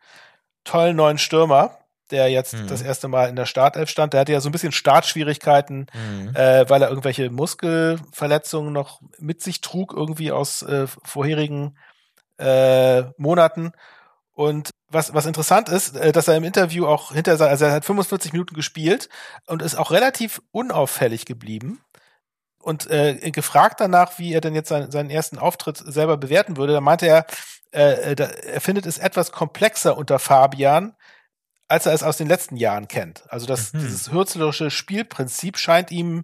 tollen 0.65 0.97
neuen 0.97 1.19
Stürmer, 1.19 1.79
der 2.11 2.29
jetzt 2.29 2.55
mhm. 2.55 2.69
das 2.69 2.83
erste 2.83 3.09
Mal 3.09 3.29
in 3.29 3.37
der 3.37 3.47
Startelf 3.47 3.89
stand. 3.89 4.13
Der 4.13 4.21
hatte 4.21 4.33
ja 4.33 4.41
so 4.41 4.49
ein 4.49 4.53
bisschen 4.53 4.73
Startschwierigkeiten, 4.73 5.87
mhm. 5.93 6.37
äh, 6.37 6.69
weil 6.69 6.83
er 6.83 6.91
irgendwelche 6.91 7.31
Muskelverletzungen 7.31 8.73
noch 8.73 9.01
mit 9.19 9.43
sich 9.43 9.63
trug, 9.63 9.95
irgendwie 9.95 10.31
aus 10.31 10.63
äh, 10.63 10.87
vorherigen 10.87 11.77
äh, 12.39 13.03
Monaten. 13.17 13.73
Und 14.35 14.71
was, 14.93 15.15
was 15.15 15.27
interessant 15.27 15.69
ist, 15.69 15.97
äh, 15.97 16.13
dass 16.13 16.29
er 16.29 16.37
im 16.37 16.45
Interview 16.45 16.87
auch 16.87 17.13
hinter 17.13 17.37
sein, 17.37 17.49
also 17.49 17.65
er 17.65 17.73
hat 17.73 17.85
45 17.85 18.33
Minuten 18.33 18.55
gespielt 18.55 19.09
und 19.47 19.63
ist 19.63 19.77
auch 19.77 19.91
relativ 19.91 20.43
unauffällig 20.51 21.25
geblieben. 21.25 21.81
Und 22.59 22.89
äh, 22.91 23.33
gefragt 23.33 23.81
danach, 23.81 24.21
wie 24.21 24.33
er 24.33 24.41
denn 24.41 24.55
jetzt 24.55 24.69
seinen, 24.69 24.93
seinen 24.93 25.11
ersten 25.11 25.37
Auftritt 25.37 25.79
selber 25.79 26.17
bewerten 26.17 26.57
würde, 26.57 26.73
da 26.73 26.81
meinte 26.81 27.07
er, 27.07 27.27
äh, 27.73 28.13
äh 28.13 28.29
er 28.53 28.61
findet 28.61 28.87
es 28.87 28.99
etwas 28.99 29.33
komplexer 29.33 29.97
unter 29.97 30.21
Fabian, 30.21 30.95
als 31.67 31.87
er 31.87 31.93
es 31.93 32.05
aus 32.05 32.19
den 32.19 32.29
letzten 32.29 32.57
Jahren 32.57 32.87
kennt. 32.87 33.25
Also 33.29 33.47
das, 33.47 33.73
mhm. 33.73 33.81
dieses 33.81 34.13
hürzlerische 34.13 34.71
Spielprinzip 34.71 35.59
scheint 35.59 35.91
ihm 35.91 36.23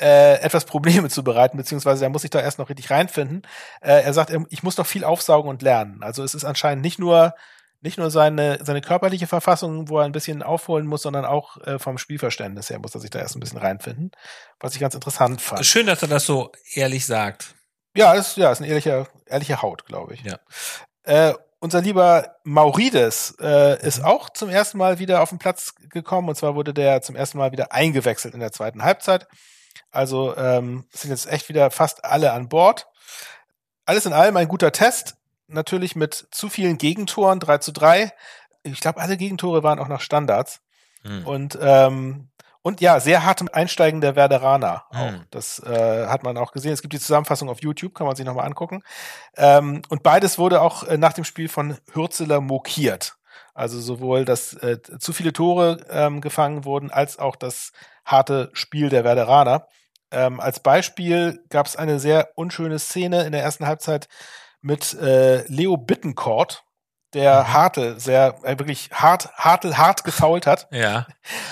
äh, 0.00 0.40
etwas 0.40 0.64
Probleme 0.64 1.08
zu 1.08 1.22
bereiten, 1.22 1.56
beziehungsweise 1.56 2.04
er 2.04 2.10
muss 2.10 2.22
sich 2.22 2.30
da 2.30 2.40
erst 2.40 2.58
noch 2.58 2.68
richtig 2.68 2.90
reinfinden. 2.90 3.42
Äh, 3.80 4.02
er 4.02 4.12
sagt, 4.12 4.32
ich 4.50 4.62
muss 4.62 4.76
noch 4.76 4.86
viel 4.86 5.04
aufsaugen 5.04 5.48
und 5.48 5.62
lernen. 5.62 6.02
Also 6.02 6.24
es 6.24 6.34
ist 6.34 6.44
anscheinend 6.44 6.82
nicht 6.82 6.98
nur 6.98 7.34
nicht 7.82 7.98
nur 7.98 8.10
seine, 8.10 8.58
seine 8.62 8.80
körperliche 8.80 9.26
Verfassung, 9.26 9.88
wo 9.88 9.98
er 9.98 10.04
ein 10.04 10.12
bisschen 10.12 10.42
aufholen 10.42 10.86
muss, 10.86 11.02
sondern 11.02 11.24
auch 11.24 11.56
äh, 11.66 11.78
vom 11.78 11.98
Spielverständnis 11.98 12.68
her 12.70 12.78
muss 12.78 12.94
er 12.94 13.00
sich 13.00 13.10
da 13.10 13.18
erst 13.18 13.36
ein 13.36 13.40
bisschen 13.40 13.58
reinfinden, 13.58 14.10
was 14.58 14.74
ich 14.74 14.80
ganz 14.80 14.94
interessant 14.94 15.40
fand. 15.40 15.64
Schön, 15.64 15.86
dass 15.86 16.02
er 16.02 16.08
das 16.08 16.26
so 16.26 16.52
ehrlich 16.74 17.06
sagt. 17.06 17.54
Ja, 17.96 18.12
ist, 18.14 18.36
ja, 18.36 18.52
ist 18.52 18.58
eine 18.58 18.68
ehrliche, 18.68 19.06
ehrliche 19.26 19.62
Haut, 19.62 19.86
glaube 19.86 20.14
ich. 20.14 20.22
Ja. 20.22 20.38
Äh, 21.04 21.34
unser 21.58 21.80
lieber 21.80 22.36
Maurides 22.44 23.36
äh, 23.40 23.86
ist 23.86 23.98
mhm. 23.98 24.04
auch 24.04 24.30
zum 24.30 24.48
ersten 24.48 24.78
Mal 24.78 24.98
wieder 24.98 25.22
auf 25.22 25.30
den 25.30 25.38
Platz 25.38 25.74
gekommen 25.90 26.28
und 26.28 26.34
zwar 26.34 26.54
wurde 26.54 26.72
der 26.72 27.02
zum 27.02 27.16
ersten 27.16 27.38
Mal 27.38 27.52
wieder 27.52 27.72
eingewechselt 27.72 28.34
in 28.34 28.40
der 28.40 28.52
zweiten 28.52 28.82
Halbzeit. 28.82 29.26
Also 29.90 30.36
ähm, 30.36 30.86
sind 30.90 31.10
jetzt 31.10 31.30
echt 31.30 31.48
wieder 31.48 31.70
fast 31.70 32.04
alle 32.04 32.32
an 32.32 32.48
Bord. 32.48 32.86
Alles 33.84 34.06
in 34.06 34.12
allem 34.12 34.36
ein 34.36 34.48
guter 34.48 34.72
Test, 34.72 35.16
natürlich 35.50 35.96
mit 35.96 36.28
zu 36.30 36.48
vielen 36.48 36.78
Gegentoren, 36.78 37.40
3 37.40 37.58
zu 37.58 37.72
3. 37.72 38.12
Ich 38.62 38.80
glaube, 38.80 39.00
alle 39.00 39.16
Gegentore 39.16 39.62
waren 39.62 39.78
auch 39.78 39.88
nach 39.88 40.00
Standards. 40.00 40.60
Mhm. 41.02 41.26
Und 41.26 41.58
ähm, 41.60 42.30
und 42.62 42.82
ja, 42.82 43.00
sehr 43.00 43.24
hartem 43.24 43.48
Einsteigen 43.50 44.02
der 44.02 44.16
Werderaner 44.16 44.84
auch. 44.90 45.12
Mhm. 45.12 45.24
Das 45.30 45.60
äh, 45.60 46.06
hat 46.06 46.22
man 46.22 46.36
auch 46.36 46.52
gesehen. 46.52 46.72
Es 46.72 46.82
gibt 46.82 46.92
die 46.92 47.00
Zusammenfassung 47.00 47.48
auf 47.48 47.62
YouTube, 47.62 47.94
kann 47.94 48.06
man 48.06 48.16
sich 48.16 48.26
nochmal 48.26 48.44
angucken. 48.44 48.82
Ähm, 49.36 49.80
und 49.88 50.02
beides 50.02 50.38
wurde 50.38 50.60
auch 50.60 50.82
äh, 50.82 50.98
nach 50.98 51.14
dem 51.14 51.24
Spiel 51.24 51.48
von 51.48 51.78
Hürzeler 51.92 52.42
mokiert. 52.42 53.16
Also 53.54 53.80
sowohl, 53.80 54.26
dass 54.26 54.52
äh, 54.54 54.78
zu 54.98 55.12
viele 55.12 55.32
Tore 55.32 55.84
ähm, 55.88 56.20
gefangen 56.20 56.64
wurden, 56.64 56.90
als 56.90 57.18
auch, 57.18 57.36
dass 57.36 57.72
harte 58.04 58.50
Spiel 58.52 58.90
der 58.90 59.04
Werderaner. 59.04 59.66
Ähm, 60.10 60.38
als 60.38 60.60
Beispiel 60.60 61.42
gab 61.48 61.66
es 61.66 61.76
eine 61.76 61.98
sehr 61.98 62.30
unschöne 62.34 62.78
Szene 62.78 63.22
in 63.24 63.32
der 63.32 63.42
ersten 63.42 63.66
Halbzeit 63.66 64.08
mit 64.62 64.94
äh, 64.94 65.46
Leo 65.46 65.76
Bittencourt, 65.76 66.64
der 67.14 67.42
mhm. 67.42 67.52
Hartl 67.52 68.00
sehr 68.00 68.38
äh, 68.44 68.58
wirklich 68.58 68.90
hart 68.92 69.32
Hartl 69.34 69.76
hart 69.76 70.04
gefault 70.04 70.46
hat. 70.46 70.68
Ja. 70.70 71.06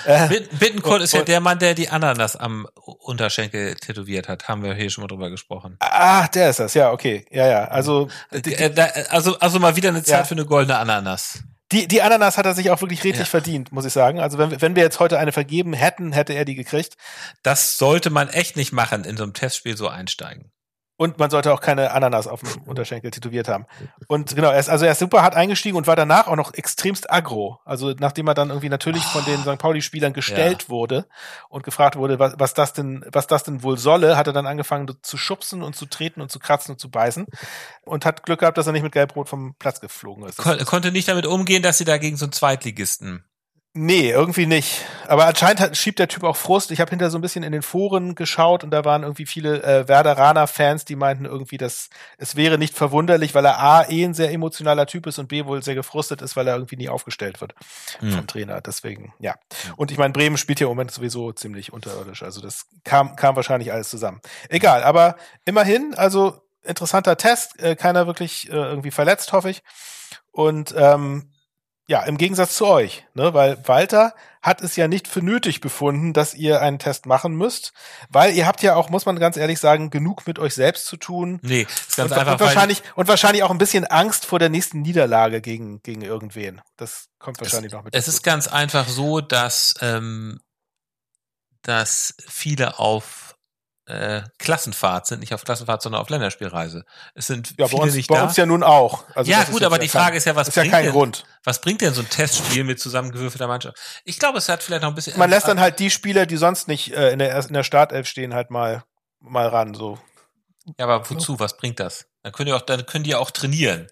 Äh, 0.04 0.40
Bittencourt 0.58 1.02
ist 1.02 1.14
ja 1.14 1.22
der 1.22 1.40
Mann, 1.40 1.58
der 1.58 1.74
die 1.74 1.88
Ananas 1.88 2.36
am 2.36 2.66
Unterschenkel 2.74 3.74
tätowiert 3.74 4.28
hat. 4.28 4.48
Haben 4.48 4.62
wir 4.62 4.74
hier 4.74 4.90
schon 4.90 5.02
mal 5.02 5.08
drüber 5.08 5.30
gesprochen. 5.30 5.76
Ah, 5.80 6.28
der 6.28 6.50
ist 6.50 6.60
das. 6.60 6.74
Ja, 6.74 6.92
okay. 6.92 7.26
Ja, 7.30 7.46
ja. 7.46 7.64
Also 7.64 8.08
äh, 8.30 8.70
also 9.10 9.38
also 9.38 9.58
mal 9.58 9.76
wieder 9.76 9.88
eine 9.88 10.02
Zeit 10.02 10.20
ja. 10.20 10.24
für 10.24 10.34
eine 10.34 10.46
goldene 10.46 10.78
Ananas. 10.78 11.42
Die, 11.70 11.86
die 11.86 12.00
Ananas 12.00 12.38
hat 12.38 12.46
er 12.46 12.54
sich 12.54 12.70
auch 12.70 12.80
wirklich 12.80 13.04
redlich 13.04 13.18
ja. 13.18 13.24
verdient, 13.26 13.72
muss 13.72 13.84
ich 13.84 13.92
sagen. 13.92 14.20
Also 14.20 14.38
wenn, 14.38 14.58
wenn 14.62 14.74
wir 14.74 14.82
jetzt 14.82 15.00
heute 15.00 15.18
eine 15.18 15.32
vergeben 15.32 15.74
hätten, 15.74 16.12
hätte 16.12 16.32
er 16.32 16.46
die 16.46 16.54
gekriegt. 16.54 16.96
Das 17.42 17.76
sollte 17.76 18.08
man 18.08 18.28
echt 18.28 18.56
nicht 18.56 18.72
machen, 18.72 19.04
in 19.04 19.18
so 19.18 19.24
einem 19.24 19.34
Testspiel 19.34 19.76
so 19.76 19.88
einsteigen. 19.88 20.50
Und 20.98 21.16
man 21.20 21.30
sollte 21.30 21.54
auch 21.54 21.60
keine 21.60 21.92
Ananas 21.92 22.26
auf 22.26 22.40
dem 22.40 22.62
Unterschenkel 22.66 23.12
tätowiert 23.12 23.46
haben. 23.46 23.66
Und 24.08 24.34
genau, 24.34 24.50
er 24.50 24.58
ist, 24.58 24.68
also 24.68 24.84
er 24.84 24.90
ist 24.90 24.98
super 24.98 25.22
hart 25.22 25.36
eingestiegen 25.36 25.76
und 25.76 25.86
war 25.86 25.94
danach 25.94 26.26
auch 26.26 26.34
noch 26.34 26.52
extremst 26.54 27.08
aggro. 27.08 27.60
Also 27.64 27.94
nachdem 28.00 28.26
er 28.26 28.34
dann 28.34 28.48
irgendwie 28.48 28.68
natürlich 28.68 29.04
von 29.04 29.24
den 29.24 29.38
St. 29.42 29.58
Pauli-Spielern 29.58 30.12
gestellt 30.12 30.64
ja. 30.64 30.68
wurde 30.70 31.06
und 31.48 31.62
gefragt 31.62 31.94
wurde, 31.94 32.18
was, 32.18 32.34
was 32.38 32.52
das 32.52 32.72
denn, 32.72 33.04
was 33.12 33.28
das 33.28 33.44
denn 33.44 33.62
wohl 33.62 33.78
solle, 33.78 34.16
hat 34.16 34.26
er 34.26 34.32
dann 34.32 34.48
angefangen 34.48 34.90
zu 35.00 35.16
schubsen 35.16 35.62
und 35.62 35.76
zu 35.76 35.86
treten 35.86 36.20
und 36.20 36.32
zu 36.32 36.40
kratzen 36.40 36.72
und 36.72 36.80
zu 36.80 36.90
beißen 36.90 37.26
und 37.82 38.04
hat 38.04 38.24
Glück 38.24 38.40
gehabt, 38.40 38.58
dass 38.58 38.66
er 38.66 38.72
nicht 38.72 38.82
mit 38.82 38.90
Gelbrot 38.90 39.28
vom 39.28 39.54
Platz 39.54 39.80
geflogen 39.80 40.26
ist. 40.26 40.38
Kon 40.38 40.58
konnte 40.64 40.90
nicht 40.90 41.06
damit 41.06 41.26
umgehen, 41.26 41.62
dass 41.62 41.78
sie 41.78 41.84
da 41.84 41.98
gegen 41.98 42.16
so 42.16 42.24
einen 42.24 42.32
Zweitligisten 42.32 43.22
Nee, 43.74 44.10
irgendwie 44.10 44.46
nicht. 44.46 44.84
Aber 45.06 45.26
anscheinend 45.26 45.60
hat, 45.60 45.76
schiebt 45.76 45.98
der 45.98 46.08
Typ 46.08 46.24
auch 46.24 46.36
Frust. 46.36 46.70
Ich 46.70 46.80
habe 46.80 46.90
hinter 46.90 47.10
so 47.10 47.18
ein 47.18 47.20
bisschen 47.20 47.44
in 47.44 47.52
den 47.52 47.62
Foren 47.62 48.14
geschaut 48.14 48.64
und 48.64 48.70
da 48.70 48.84
waren 48.84 49.02
irgendwie 49.02 49.26
viele 49.26 49.62
äh, 49.62 49.86
Werderaner-Fans, 49.86 50.84
die 50.84 50.96
meinten 50.96 51.26
irgendwie, 51.26 51.58
dass 51.58 51.90
es 52.16 52.34
wäre 52.34 52.58
nicht 52.58 52.74
verwunderlich, 52.74 53.34
weil 53.34 53.44
er 53.44 53.60
A, 53.60 53.88
eh 53.88 54.04
ein 54.04 54.14
sehr 54.14 54.32
emotionaler 54.32 54.86
Typ 54.86 55.06
ist 55.06 55.18
und 55.18 55.28
B, 55.28 55.44
wohl 55.44 55.62
sehr 55.62 55.74
gefrustet 55.74 56.22
ist, 56.22 56.34
weil 56.34 56.48
er 56.48 56.56
irgendwie 56.56 56.76
nie 56.76 56.88
aufgestellt 56.88 57.40
wird 57.40 57.54
mhm. 58.00 58.12
vom 58.12 58.26
Trainer. 58.26 58.60
Deswegen, 58.62 59.12
ja. 59.20 59.36
Und 59.76 59.90
ich 59.90 59.98
meine, 59.98 60.12
Bremen 60.12 60.38
spielt 60.38 60.60
ja 60.60 60.66
im 60.66 60.70
Moment 60.70 60.90
sowieso 60.90 61.32
ziemlich 61.32 61.72
unterirdisch. 61.72 62.22
Also 62.22 62.40
das 62.40 62.66
kam, 62.84 63.16
kam 63.16 63.36
wahrscheinlich 63.36 63.72
alles 63.72 63.90
zusammen. 63.90 64.20
Egal, 64.48 64.82
aber 64.82 65.16
immerhin, 65.44 65.94
also 65.94 66.42
interessanter 66.64 67.16
Test, 67.16 67.60
äh, 67.60 67.76
keiner 67.76 68.06
wirklich 68.06 68.50
äh, 68.50 68.54
irgendwie 68.54 68.90
verletzt, 68.90 69.32
hoffe 69.32 69.50
ich. 69.50 69.62
Und 70.32 70.74
ähm, 70.76 71.30
ja, 71.88 72.02
im 72.02 72.18
Gegensatz 72.18 72.54
zu 72.54 72.66
euch, 72.66 73.06
ne? 73.14 73.32
weil 73.32 73.66
Walter 73.66 74.14
hat 74.42 74.60
es 74.60 74.76
ja 74.76 74.88
nicht 74.88 75.08
für 75.08 75.22
nötig 75.22 75.62
befunden, 75.62 76.12
dass 76.12 76.34
ihr 76.34 76.60
einen 76.60 76.78
Test 76.78 77.06
machen 77.06 77.34
müsst, 77.34 77.72
weil 78.10 78.34
ihr 78.34 78.46
habt 78.46 78.62
ja 78.62 78.74
auch, 78.74 78.90
muss 78.90 79.06
man 79.06 79.18
ganz 79.18 79.38
ehrlich 79.38 79.58
sagen, 79.58 79.88
genug 79.88 80.26
mit 80.26 80.38
euch 80.38 80.54
selbst 80.54 80.84
zu 80.86 80.98
tun. 80.98 81.40
Nee, 81.42 81.62
ist 81.62 81.96
ganz 81.96 82.12
und, 82.12 82.18
einfach. 82.18 82.34
Und 82.34 82.40
wahrscheinlich, 82.40 82.82
und 82.94 83.08
wahrscheinlich 83.08 83.42
auch 83.42 83.50
ein 83.50 83.58
bisschen 83.58 83.86
Angst 83.86 84.26
vor 84.26 84.38
der 84.38 84.50
nächsten 84.50 84.82
Niederlage 84.82 85.40
gegen, 85.40 85.82
gegen 85.82 86.02
irgendwen. 86.02 86.60
Das 86.76 87.08
kommt 87.18 87.40
wahrscheinlich 87.40 87.72
es, 87.72 87.76
noch 87.76 87.84
mit. 87.84 87.94
Es 87.94 88.06
ist 88.06 88.22
ganz 88.22 88.48
einfach 88.48 88.86
so, 88.86 89.22
dass, 89.22 89.74
ähm, 89.80 90.40
dass 91.62 92.14
viele 92.18 92.78
auf 92.78 93.27
äh, 93.88 94.22
Klassenfahrt 94.38 95.06
sind, 95.06 95.20
nicht 95.20 95.32
auf 95.32 95.44
Klassenfahrt, 95.44 95.80
sondern 95.80 96.02
auf 96.02 96.10
Länderspielreise. 96.10 96.84
Es 97.14 97.26
sind 97.26 97.54
ja, 97.58 97.66
viele 97.66 97.78
bei 97.78 97.84
uns, 97.84 97.94
nicht 97.94 98.08
bei 98.08 98.16
da. 98.16 98.24
uns 98.24 98.36
ja 98.36 98.44
nun 98.44 98.62
auch. 98.62 99.04
Also 99.14 99.30
ja, 99.30 99.44
gut, 99.44 99.62
aber 99.62 99.78
die 99.78 99.88
Frage 99.88 100.10
kein, 100.10 100.16
ist 100.18 100.26
ja, 100.26 100.36
was 100.36 100.48
ist 100.48 100.54
bringt 100.54 100.66
ja 100.66 100.72
kein 100.72 100.84
denn, 100.84 100.92
Grund. 100.92 101.24
was 101.44 101.60
bringt 101.60 101.80
denn 101.80 101.94
so 101.94 102.02
ein 102.02 102.10
Testspiel 102.10 102.64
mit 102.64 102.78
zusammengewürfelter 102.78 103.46
Mannschaft? 103.46 103.78
Ich 104.04 104.18
glaube, 104.18 104.38
es 104.38 104.48
hat 104.50 104.62
vielleicht 104.62 104.82
noch 104.82 104.90
ein 104.90 104.94
bisschen. 104.94 105.18
Man 105.18 105.30
lässt 105.30 105.48
dann 105.48 105.58
halt 105.58 105.78
die 105.78 105.90
Spieler, 105.90 106.26
die 106.26 106.36
sonst 106.36 106.68
nicht 106.68 106.92
äh, 106.92 107.12
in 107.12 107.18
der 107.18 107.34
in 107.38 107.54
der 107.54 107.64
Startelf 107.64 108.06
stehen, 108.06 108.34
halt 108.34 108.50
mal 108.50 108.84
mal 109.20 109.48
ran, 109.48 109.72
so. 109.72 109.98
Ja, 110.78 110.86
aber 110.86 111.08
wozu? 111.08 111.40
Was 111.40 111.56
bringt 111.56 111.80
das? 111.80 112.06
Dann 112.22 112.32
können 112.32 112.48
die 112.48 112.52
auch, 112.52 112.60
dann 112.60 112.84
können 112.84 113.04
die 113.04 113.14
auch 113.14 113.30
trainieren. 113.30 113.88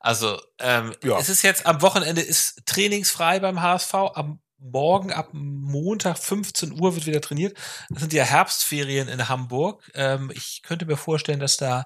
Also 0.00 0.40
ähm, 0.58 0.94
ja. 1.02 1.18
es 1.18 1.28
ist 1.28 1.42
jetzt 1.42 1.66
am 1.66 1.82
Wochenende 1.82 2.20
ist 2.20 2.66
trainingsfrei 2.66 3.40
beim 3.40 3.60
HSV. 3.62 3.94
Am 3.94 4.40
morgen 4.64 5.12
ab 5.12 5.28
Montag 5.32 6.18
15 6.18 6.80
Uhr 6.80 6.94
wird 6.94 7.06
wieder 7.06 7.20
trainiert. 7.20 7.56
Das 7.90 8.00
sind 8.00 8.12
ja 8.12 8.24
Herbstferien 8.24 9.08
in 9.08 9.28
Hamburg. 9.28 9.90
Ähm, 9.94 10.32
ich 10.34 10.62
könnte 10.62 10.86
mir 10.86 10.96
vorstellen, 10.96 11.40
dass 11.40 11.56
da 11.56 11.84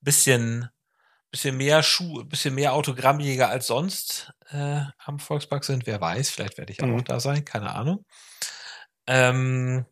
bisschen 0.00 0.70
bisschen 1.30 1.56
mehr 1.56 1.82
Schuh, 1.82 2.24
bisschen 2.24 2.54
mehr 2.54 2.72
Autogrammjäger 2.74 3.48
als 3.48 3.68
sonst 3.68 4.32
äh, 4.50 4.80
am 5.04 5.18
Volkspark 5.18 5.64
sind. 5.64 5.86
Wer 5.86 6.00
weiß, 6.00 6.30
vielleicht 6.30 6.58
werde 6.58 6.72
ich 6.72 6.82
auch 6.82 6.86
mhm. 6.86 7.04
da 7.04 7.20
sein, 7.20 7.44
keine 7.44 7.72
Ahnung. 7.72 8.04
Ähm, 9.06 9.86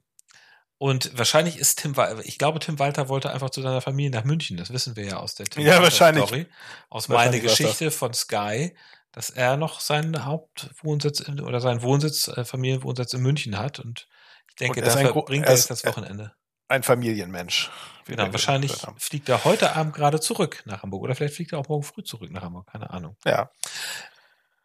und 0.78 1.16
wahrscheinlich 1.16 1.58
ist 1.58 1.80
Tim 1.80 1.96
Walter, 1.96 2.24
ich 2.24 2.38
glaube, 2.38 2.60
Tim 2.60 2.78
Walter 2.78 3.08
wollte 3.08 3.32
einfach 3.32 3.50
zu 3.50 3.62
seiner 3.62 3.80
Familie 3.80 4.10
nach 4.10 4.24
München. 4.24 4.56
Das 4.56 4.72
wissen 4.72 4.96
wir 4.96 5.04
ja 5.04 5.16
aus 5.16 5.34
der 5.34 5.46
Tim 5.46 5.64
ja, 5.64 5.82
wahrscheinlich. 5.82 6.24
Story. 6.24 6.46
Aus 6.88 7.08
meiner 7.08 7.38
Geschichte 7.40 7.90
von 7.90 8.14
Sky 8.14 8.74
dass 9.12 9.30
er 9.30 9.56
noch 9.56 9.80
seinen 9.80 10.24
Hauptwohnsitz 10.24 11.20
in, 11.20 11.40
oder 11.40 11.60
seinen 11.60 11.82
Wohnsitz, 11.82 12.28
äh, 12.28 12.44
Familienwohnsitz 12.44 13.12
in 13.14 13.22
München 13.22 13.58
hat. 13.58 13.78
Und 13.78 14.06
ich 14.48 14.56
denke, 14.56 14.80
das 14.82 14.94
bringt 14.94 15.46
er 15.46 15.52
jetzt 15.52 15.70
das 15.70 15.84
Wochenende. 15.84 16.32
Ein 16.68 16.82
Familienmensch. 16.82 17.70
Genau, 18.04 18.30
wahrscheinlich 18.30 18.74
fliegt 18.98 19.28
er 19.28 19.44
heute 19.44 19.74
Abend 19.74 19.94
gerade 19.94 20.20
zurück 20.20 20.62
nach 20.66 20.82
Hamburg. 20.82 21.02
Oder 21.02 21.14
vielleicht 21.14 21.34
fliegt 21.34 21.52
er 21.52 21.58
auch 21.58 21.68
morgen 21.68 21.82
früh 21.82 22.02
zurück 22.02 22.30
nach 22.30 22.42
Hamburg. 22.42 22.66
Keine 22.70 22.90
Ahnung. 22.90 23.16
Ja. 23.24 23.50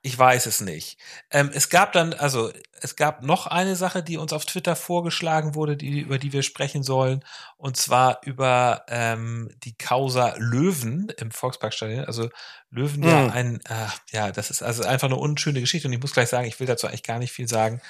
Ich 0.05 0.19
weiß 0.19 0.48
es 0.48 0.60
nicht. 0.60 1.00
Ähm, 1.31 1.50
es 1.53 1.69
gab 1.69 1.93
dann, 1.93 2.13
also 2.13 2.51
es 2.81 2.98
gab 2.98 3.24
noch 3.24 3.48
eine 3.48 3.77
Sache, 3.77 4.03
die 4.03 4.17
uns 4.17 4.33
auf 4.33 4.45
Twitter 4.45 4.75
vorgeschlagen 4.75 5.55
wurde, 5.55 5.77
die, 5.77 6.01
über 6.01 6.19
die 6.19 6.33
wir 6.33 6.43
sprechen 6.43 6.83
sollen, 6.83 7.24
und 7.55 7.77
zwar 7.77 8.19
über 8.25 8.83
ähm, 8.89 9.50
die 9.63 9.77
Causa 9.77 10.36
Löwen 10.38 11.07
im 11.17 11.31
Volksparkstadion. 11.31 12.03
Also 12.03 12.29
Löwen 12.69 13.00
mhm. 13.00 13.07
ja 13.07 13.27
ein, 13.27 13.62
äh, 13.62 13.88
ja, 14.12 14.31
das 14.33 14.50
ist 14.50 14.62
also 14.62 14.83
einfach 14.83 15.07
eine 15.07 15.15
unschöne 15.15 15.62
Geschichte. 15.62 15.88
Und 15.88 15.93
ich 15.93 16.01
muss 16.01 16.12
gleich 16.12 16.27
sagen, 16.27 16.50
ich 16.50 16.60
will 16.60 16.67
dazu 16.67 16.88
eigentlich 16.88 17.03
gar 17.03 17.19
nicht 17.19 17.31
viel 17.31 17.48
sagen. 17.48 17.81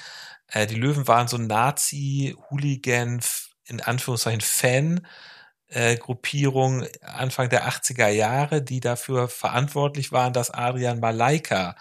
Äh, 0.46 0.68
die 0.68 0.76
Löwen 0.76 1.08
waren 1.08 1.26
so 1.26 1.36
Nazi-Hooligan, 1.36 3.20
in 3.66 3.80
Anführungszeichen 3.80 4.40
Fan. 4.40 5.04
Äh, 5.66 5.96
Gruppierung 5.96 6.86
Anfang 7.02 7.48
der 7.48 7.68
80er 7.68 8.06
Jahre, 8.06 8.62
die 8.62 8.78
dafür 8.78 9.28
verantwortlich 9.28 10.12
waren, 10.12 10.32
dass 10.32 10.52
Adrian 10.52 11.00
Malaika 11.00 11.74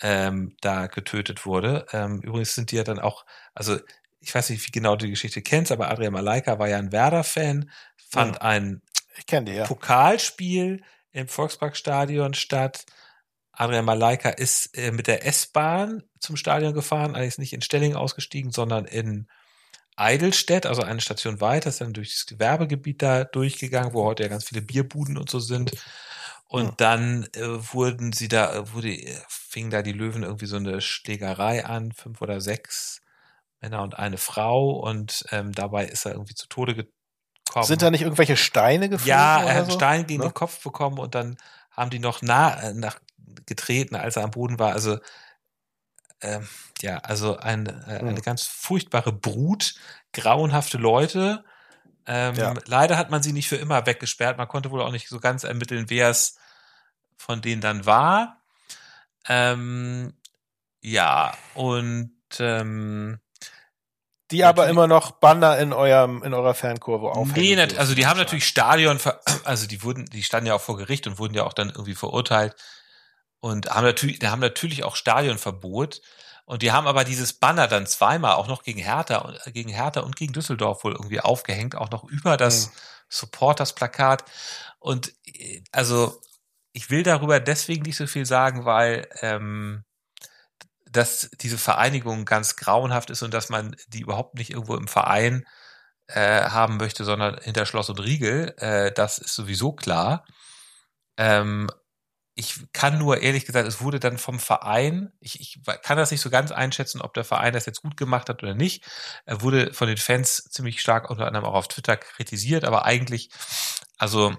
ähm, 0.00 0.56
da 0.60 0.86
getötet 0.86 1.46
wurde. 1.46 1.86
Ähm, 1.92 2.20
übrigens 2.20 2.54
sind 2.54 2.70
die 2.70 2.76
ja 2.76 2.84
dann 2.84 2.98
auch, 2.98 3.24
also 3.54 3.78
ich 4.20 4.34
weiß 4.34 4.50
nicht, 4.50 4.66
wie 4.66 4.72
genau 4.72 4.96
du 4.96 5.04
die 5.04 5.12
Geschichte 5.12 5.42
kennst, 5.42 5.70
aber 5.72 5.90
Adrian 5.90 6.12
Malaika 6.12 6.58
war 6.58 6.68
ja 6.68 6.78
ein 6.78 6.92
Werder-Fan, 6.92 7.70
fand 8.08 8.36
ja. 8.36 8.40
ein 8.42 8.82
die, 9.30 9.52
ja. 9.52 9.66
Pokalspiel 9.66 10.82
im 11.12 11.28
Volksparkstadion 11.28 12.34
statt. 12.34 12.84
Adrian 13.52 13.84
Malaika 13.84 14.30
ist 14.30 14.76
äh, 14.76 14.90
mit 14.90 15.06
der 15.06 15.26
S-Bahn 15.26 16.02
zum 16.18 16.36
Stadion 16.36 16.74
gefahren, 16.74 17.14
allerdings 17.14 17.38
nicht 17.38 17.52
in 17.52 17.62
Stelling 17.62 17.94
ausgestiegen, 17.94 18.50
sondern 18.50 18.84
in 18.84 19.28
Eidelstedt, 19.96 20.66
also 20.66 20.82
eine 20.82 21.00
Station 21.00 21.40
weiter, 21.40 21.68
ist 21.68 21.80
dann 21.80 21.92
durch 21.92 22.12
das 22.12 22.26
Gewerbegebiet 22.26 23.00
da 23.00 23.24
durchgegangen, 23.24 23.94
wo 23.94 24.04
heute 24.04 24.24
ja 24.24 24.28
ganz 24.28 24.44
viele 24.44 24.62
Bierbuden 24.62 25.16
und 25.16 25.30
so 25.30 25.38
sind. 25.38 25.70
Und 26.46 26.64
ja. 26.64 26.74
dann 26.76 27.28
äh, 27.34 27.72
wurden 27.72 28.12
sie 28.12 28.28
da, 28.28 28.54
äh, 28.54 28.72
wurde, 28.72 28.96
äh, 29.54 29.60
fing 29.60 29.70
da 29.70 29.82
die 29.82 29.92
Löwen 29.92 30.22
irgendwie 30.22 30.46
so 30.46 30.56
eine 30.56 30.80
Schlägerei 30.80 31.64
an, 31.64 31.92
fünf 31.92 32.20
oder 32.20 32.40
sechs 32.40 33.00
Männer 33.60 33.82
und 33.82 33.98
eine 33.98 34.18
Frau 34.18 34.70
und 34.70 35.24
ähm, 35.30 35.52
dabei 35.52 35.86
ist 35.86 36.04
er 36.04 36.12
irgendwie 36.12 36.34
zu 36.34 36.48
Tode 36.48 36.74
gekommen. 36.74 37.66
Sind 37.66 37.82
da 37.82 37.90
nicht 37.90 38.02
irgendwelche 38.02 38.36
Steine 38.36 38.88
geflogen? 38.88 39.08
Ja, 39.08 39.42
er 39.42 39.54
hat 39.54 39.56
einen 39.62 39.70
so? 39.70 39.76
Stein 39.76 40.06
gegen 40.06 40.20
ne? 40.22 40.28
den 40.28 40.34
Kopf 40.34 40.62
bekommen 40.62 40.98
und 40.98 41.14
dann 41.14 41.36
haben 41.70 41.90
die 41.90 41.98
noch 41.98 42.20
nah, 42.20 42.60
äh, 42.60 42.74
nach 42.74 42.98
getreten, 43.46 43.96
als 43.96 44.16
er 44.16 44.24
am 44.24 44.30
Boden 44.32 44.58
war. 44.58 44.72
Also 44.72 44.98
ähm, 46.20 46.48
ja, 46.80 46.98
also 46.98 47.36
ein, 47.36 47.66
äh, 47.66 47.98
eine 47.98 48.16
hm. 48.16 48.22
ganz 48.22 48.44
furchtbare 48.44 49.12
Brut, 49.12 49.74
grauenhafte 50.12 50.78
Leute. 50.78 51.44
Ähm, 52.06 52.34
ja. 52.34 52.54
Leider 52.66 52.96
hat 52.96 53.10
man 53.10 53.22
sie 53.22 53.32
nicht 53.32 53.48
für 53.48 53.56
immer 53.56 53.86
weggesperrt. 53.86 54.36
Man 54.36 54.48
konnte 54.48 54.70
wohl 54.70 54.82
auch 54.82 54.92
nicht 54.92 55.08
so 55.08 55.20
ganz 55.20 55.44
ermitteln, 55.44 55.86
wer 55.88 56.10
es 56.10 56.36
von 57.16 57.40
denen 57.40 57.60
dann 57.60 57.86
war. 57.86 58.43
Ähm, 59.28 60.14
ja, 60.80 61.34
und 61.54 62.12
ähm, 62.38 63.18
die 64.30 64.44
aber 64.44 64.68
immer 64.68 64.86
noch 64.86 65.12
Banner 65.12 65.58
in 65.58 65.72
eurem 65.72 66.22
in 66.22 66.34
eurer 66.34 66.54
Fankurve 66.54 67.10
aufhängen. 67.12 67.68
Nee, 67.68 67.76
also 67.76 67.94
die 67.94 68.06
haben 68.06 68.18
natürlich 68.18 68.46
Stadion, 68.46 68.98
also 69.44 69.66
die 69.66 69.82
wurden, 69.82 70.06
die 70.06 70.22
standen 70.22 70.48
ja 70.48 70.54
auch 70.54 70.60
vor 70.60 70.76
Gericht 70.76 71.06
und 71.06 71.18
wurden 71.18 71.34
ja 71.34 71.44
auch 71.44 71.52
dann 71.52 71.70
irgendwie 71.70 71.94
verurteilt 71.94 72.54
und 73.40 73.70
haben 73.70 73.84
natürlich, 73.84 74.18
die 74.18 74.28
haben 74.28 74.40
natürlich 74.40 74.84
auch 74.84 74.96
Stadionverbot 74.96 76.00
und 76.46 76.62
die 76.62 76.72
haben 76.72 76.86
aber 76.86 77.04
dieses 77.04 77.34
Banner 77.34 77.68
dann 77.68 77.86
zweimal 77.86 78.34
auch 78.34 78.48
noch 78.48 78.62
gegen 78.62 78.80
Hertha 78.80 79.34
gegen 79.46 79.70
Hertha 79.70 80.00
und 80.00 80.16
gegen 80.16 80.32
Düsseldorf 80.32 80.84
wohl 80.84 80.92
irgendwie 80.92 81.20
aufgehängt, 81.20 81.76
auch 81.76 81.90
noch 81.90 82.04
über 82.04 82.36
das 82.36 82.66
mhm. 82.66 82.72
Supporters-Plakat 83.10 84.24
und 84.78 85.12
äh, 85.26 85.62
also 85.72 86.20
ich 86.74 86.90
will 86.90 87.04
darüber 87.04 87.40
deswegen 87.40 87.84
nicht 87.84 87.96
so 87.96 88.06
viel 88.06 88.26
sagen, 88.26 88.64
weil 88.64 89.08
ähm, 89.22 89.84
dass 90.90 91.30
diese 91.40 91.56
Vereinigung 91.56 92.24
ganz 92.24 92.56
grauenhaft 92.56 93.10
ist 93.10 93.22
und 93.22 93.32
dass 93.32 93.48
man 93.48 93.76
die 93.88 94.00
überhaupt 94.00 94.34
nicht 94.34 94.50
irgendwo 94.50 94.76
im 94.76 94.88
Verein 94.88 95.44
äh, 96.08 96.42
haben 96.42 96.76
möchte, 96.76 97.04
sondern 97.04 97.38
hinter 97.40 97.64
Schloss 97.64 97.90
und 97.90 98.00
Riegel, 98.00 98.54
äh, 98.58 98.92
das 98.92 99.18
ist 99.18 99.34
sowieso 99.34 99.72
klar. 99.72 100.26
Ähm, 101.16 101.70
ich 102.36 102.66
kann 102.72 102.98
nur 102.98 103.22
ehrlich 103.22 103.46
gesagt, 103.46 103.68
es 103.68 103.80
wurde 103.80 104.00
dann 104.00 104.18
vom 104.18 104.40
Verein, 104.40 105.12
ich, 105.20 105.40
ich 105.40 105.60
kann 105.82 105.96
das 105.96 106.10
nicht 106.10 106.20
so 106.20 106.30
ganz 106.30 106.50
einschätzen, 106.50 107.00
ob 107.00 107.14
der 107.14 107.24
Verein 107.24 107.52
das 107.52 107.66
jetzt 107.66 107.82
gut 107.82 107.96
gemacht 107.96 108.28
hat 108.28 108.42
oder 108.42 108.54
nicht. 108.54 108.84
Er 109.26 109.42
wurde 109.42 109.72
von 109.72 109.86
den 109.86 109.96
Fans 109.96 110.42
ziemlich 110.50 110.80
stark 110.80 111.08
unter 111.10 111.26
anderem 111.28 111.46
auch 111.46 111.54
auf 111.54 111.68
Twitter 111.68 111.96
kritisiert, 111.96 112.64
aber 112.64 112.84
eigentlich, 112.84 113.30
also 113.98 114.36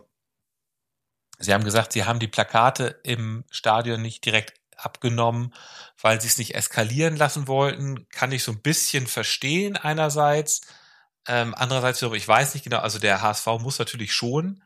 Sie 1.39 1.53
haben 1.53 1.63
gesagt, 1.63 1.93
Sie 1.93 2.05
haben 2.05 2.19
die 2.19 2.27
Plakate 2.27 2.99
im 3.03 3.43
Stadion 3.49 4.01
nicht 4.01 4.25
direkt 4.25 4.59
abgenommen, 4.77 5.53
weil 6.01 6.21
Sie 6.21 6.27
es 6.27 6.37
nicht 6.37 6.55
eskalieren 6.55 7.15
lassen 7.15 7.47
wollten. 7.47 8.07
Kann 8.09 8.31
ich 8.31 8.43
so 8.43 8.51
ein 8.51 8.61
bisschen 8.61 9.07
verstehen 9.07 9.77
einerseits. 9.77 10.61
Ähm, 11.27 11.55
andererseits, 11.57 12.01
ich 12.01 12.27
weiß 12.27 12.53
nicht 12.53 12.63
genau, 12.63 12.79
also 12.79 12.99
der 12.99 13.21
HSV 13.21 13.47
muss 13.59 13.79
natürlich 13.79 14.13
schon 14.13 14.61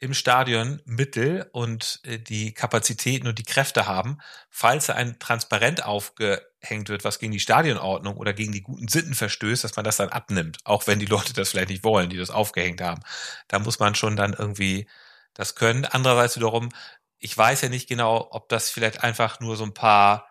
im 0.00 0.12
Stadion 0.12 0.82
Mittel 0.84 1.48
und 1.52 2.00
äh, 2.04 2.18
die 2.18 2.52
Kapazitäten 2.52 3.26
und 3.26 3.38
die 3.38 3.44
Kräfte 3.44 3.86
haben, 3.86 4.18
falls 4.50 4.90
ein 4.90 5.18
Transparent 5.18 5.84
aufgehängt 5.84 6.88
wird, 6.88 7.04
was 7.04 7.18
gegen 7.18 7.32
die 7.32 7.40
Stadionordnung 7.40 8.16
oder 8.16 8.34
gegen 8.34 8.52
die 8.52 8.62
guten 8.62 8.88
Sitten 8.88 9.14
verstößt, 9.14 9.64
dass 9.64 9.76
man 9.76 9.84
das 9.84 9.96
dann 9.96 10.10
abnimmt, 10.10 10.58
auch 10.64 10.86
wenn 10.86 10.98
die 10.98 11.06
Leute 11.06 11.32
das 11.32 11.50
vielleicht 11.50 11.70
nicht 11.70 11.84
wollen, 11.84 12.10
die 12.10 12.18
das 12.18 12.30
aufgehängt 12.30 12.82
haben. 12.82 13.00
Da 13.48 13.58
muss 13.58 13.78
man 13.78 13.94
schon 13.94 14.16
dann 14.16 14.34
irgendwie 14.34 14.86
das 15.34 15.54
können. 15.54 15.84
Andererseits 15.84 16.36
wiederum, 16.36 16.70
ich 17.18 17.36
weiß 17.36 17.62
ja 17.62 17.68
nicht 17.68 17.88
genau, 17.88 18.28
ob 18.30 18.48
das 18.48 18.70
vielleicht 18.70 19.02
einfach 19.02 19.40
nur 19.40 19.56
so 19.56 19.64
ein 19.64 19.74
paar, 19.74 20.28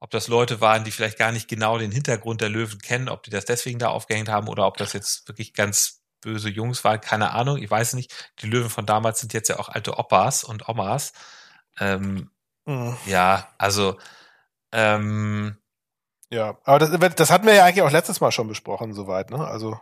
ob 0.00 0.10
das 0.10 0.28
Leute 0.28 0.60
waren, 0.60 0.84
die 0.84 0.90
vielleicht 0.90 1.18
gar 1.18 1.32
nicht 1.32 1.48
genau 1.48 1.78
den 1.78 1.90
Hintergrund 1.90 2.40
der 2.40 2.48
Löwen 2.48 2.78
kennen, 2.78 3.08
ob 3.08 3.22
die 3.22 3.30
das 3.30 3.44
deswegen 3.44 3.78
da 3.78 3.88
aufgehängt 3.88 4.28
haben 4.28 4.48
oder 4.48 4.66
ob 4.66 4.76
das 4.76 4.92
jetzt 4.92 5.28
wirklich 5.28 5.54
ganz 5.54 6.02
böse 6.20 6.48
Jungs 6.48 6.84
waren, 6.84 7.00
keine 7.00 7.32
Ahnung, 7.32 7.58
ich 7.58 7.70
weiß 7.70 7.92
nicht. 7.94 8.32
Die 8.40 8.46
Löwen 8.46 8.70
von 8.70 8.86
damals 8.86 9.20
sind 9.20 9.32
jetzt 9.34 9.48
ja 9.48 9.58
auch 9.58 9.68
alte 9.68 9.98
Opas 9.98 10.42
und 10.42 10.68
Omas. 10.68 11.12
Ähm, 11.78 12.30
mhm. 12.64 12.96
Ja, 13.06 13.48
also 13.58 13.98
ähm, 14.72 15.56
ja, 16.30 16.58
aber 16.64 16.78
das, 16.80 17.14
das 17.14 17.30
hatten 17.30 17.46
wir 17.46 17.54
ja 17.54 17.64
eigentlich 17.64 17.82
auch 17.82 17.92
letztes 17.92 18.20
Mal 18.20 18.32
schon 18.32 18.48
besprochen, 18.48 18.92
soweit, 18.92 19.30
ne? 19.30 19.46
Also 19.46 19.78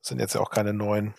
sind 0.00 0.20
jetzt 0.20 0.34
ja 0.34 0.40
auch 0.40 0.50
keine 0.50 0.72
neuen 0.72 1.14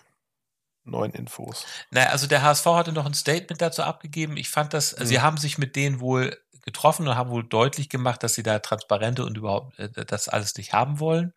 neuen 0.84 1.12
Infos. 1.12 1.64
Naja, 1.90 2.08
also 2.08 2.26
der 2.26 2.42
HSV 2.42 2.66
hatte 2.66 2.92
noch 2.92 3.06
ein 3.06 3.14
Statement 3.14 3.60
dazu 3.60 3.82
abgegeben. 3.82 4.36
Ich 4.36 4.50
fand 4.50 4.74
das, 4.74 4.98
mhm. 4.98 5.06
sie 5.06 5.20
haben 5.20 5.36
sich 5.36 5.58
mit 5.58 5.76
denen 5.76 6.00
wohl 6.00 6.36
getroffen 6.64 7.08
und 7.08 7.16
haben 7.16 7.30
wohl 7.30 7.44
deutlich 7.44 7.88
gemacht, 7.88 8.22
dass 8.22 8.34
sie 8.34 8.42
da 8.42 8.58
Transparente 8.60 9.24
und 9.24 9.36
überhaupt 9.36 9.78
äh, 9.78 9.88
das 10.04 10.28
alles 10.28 10.56
nicht 10.56 10.72
haben 10.72 11.00
wollen. 11.00 11.32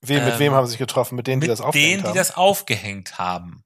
Wem, 0.00 0.24
mit 0.24 0.34
ähm, 0.34 0.38
wem 0.38 0.52
haben 0.52 0.66
sie 0.66 0.72
sich 0.72 0.78
getroffen? 0.78 1.16
Mit 1.16 1.26
denen, 1.26 1.40
mit 1.40 1.46
die 1.46 1.50
das 1.50 1.60
aufgehängt 1.60 1.92
denen, 1.92 2.04
haben? 2.04 2.12
die 2.12 2.18
das 2.18 2.36
aufgehängt 2.36 3.18
haben. 3.18 3.64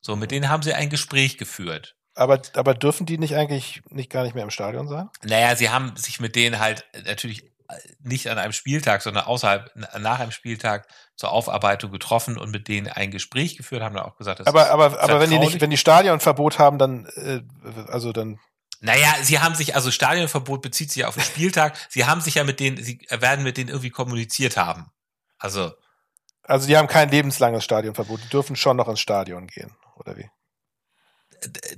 So, 0.00 0.16
mit 0.16 0.30
denen 0.32 0.48
haben 0.48 0.62
sie 0.62 0.74
ein 0.74 0.90
Gespräch 0.90 1.38
geführt. 1.38 1.96
Aber, 2.14 2.42
aber 2.54 2.74
dürfen 2.74 3.06
die 3.06 3.16
nicht 3.16 3.36
eigentlich 3.36 3.82
nicht 3.88 4.10
gar 4.10 4.24
nicht 4.24 4.34
mehr 4.34 4.44
im 4.44 4.50
Stadion 4.50 4.88
sein? 4.88 5.08
Naja, 5.22 5.56
sie 5.56 5.70
haben 5.70 5.96
sich 5.96 6.20
mit 6.20 6.36
denen 6.36 6.58
halt 6.58 6.84
natürlich 7.06 7.51
nicht 8.00 8.28
an 8.28 8.38
einem 8.38 8.52
Spieltag, 8.52 9.02
sondern 9.02 9.24
außerhalb, 9.24 9.70
nach 9.98 10.20
einem 10.20 10.30
Spieltag 10.30 10.86
zur 11.16 11.30
Aufarbeitung 11.30 11.90
getroffen 11.90 12.38
und 12.38 12.50
mit 12.50 12.68
denen 12.68 12.88
ein 12.88 13.10
Gespräch 13.10 13.56
geführt, 13.56 13.82
haben 13.82 13.94
dann 13.94 14.04
auch 14.04 14.16
gesagt, 14.16 14.40
dass 14.40 14.46
aber, 14.46 14.70
aber, 14.70 15.00
aber 15.00 15.20
wenn 15.20 15.30
die 15.30 15.38
nicht, 15.38 15.60
wenn 15.60 15.70
die 15.70 15.76
Stadionverbot 15.76 16.58
haben, 16.58 16.78
dann, 16.78 17.06
äh, 17.16 17.42
also 17.88 18.12
dann. 18.12 18.38
Naja, 18.80 19.14
sie 19.22 19.38
haben 19.38 19.54
sich, 19.54 19.76
also 19.76 19.90
Stadionverbot 19.90 20.60
bezieht 20.62 20.90
sich 20.90 21.02
ja 21.02 21.08
auf 21.08 21.14
den 21.14 21.22
Spieltag. 21.22 21.76
sie 21.88 22.04
haben 22.04 22.20
sich 22.20 22.34
ja 22.34 22.44
mit 22.44 22.58
denen, 22.58 22.82
sie 22.82 22.98
werden 23.10 23.44
mit 23.44 23.56
denen 23.56 23.68
irgendwie 23.68 23.90
kommuniziert 23.90 24.56
haben. 24.56 24.90
Also. 25.38 25.72
Also 26.42 26.66
die 26.66 26.76
haben 26.76 26.88
kein 26.88 27.08
lebenslanges 27.08 27.62
Stadionverbot, 27.62 28.24
die 28.24 28.28
dürfen 28.28 28.56
schon 28.56 28.76
noch 28.76 28.88
ins 28.88 29.00
Stadion 29.00 29.46
gehen, 29.46 29.76
oder 29.96 30.16
wie? 30.16 30.28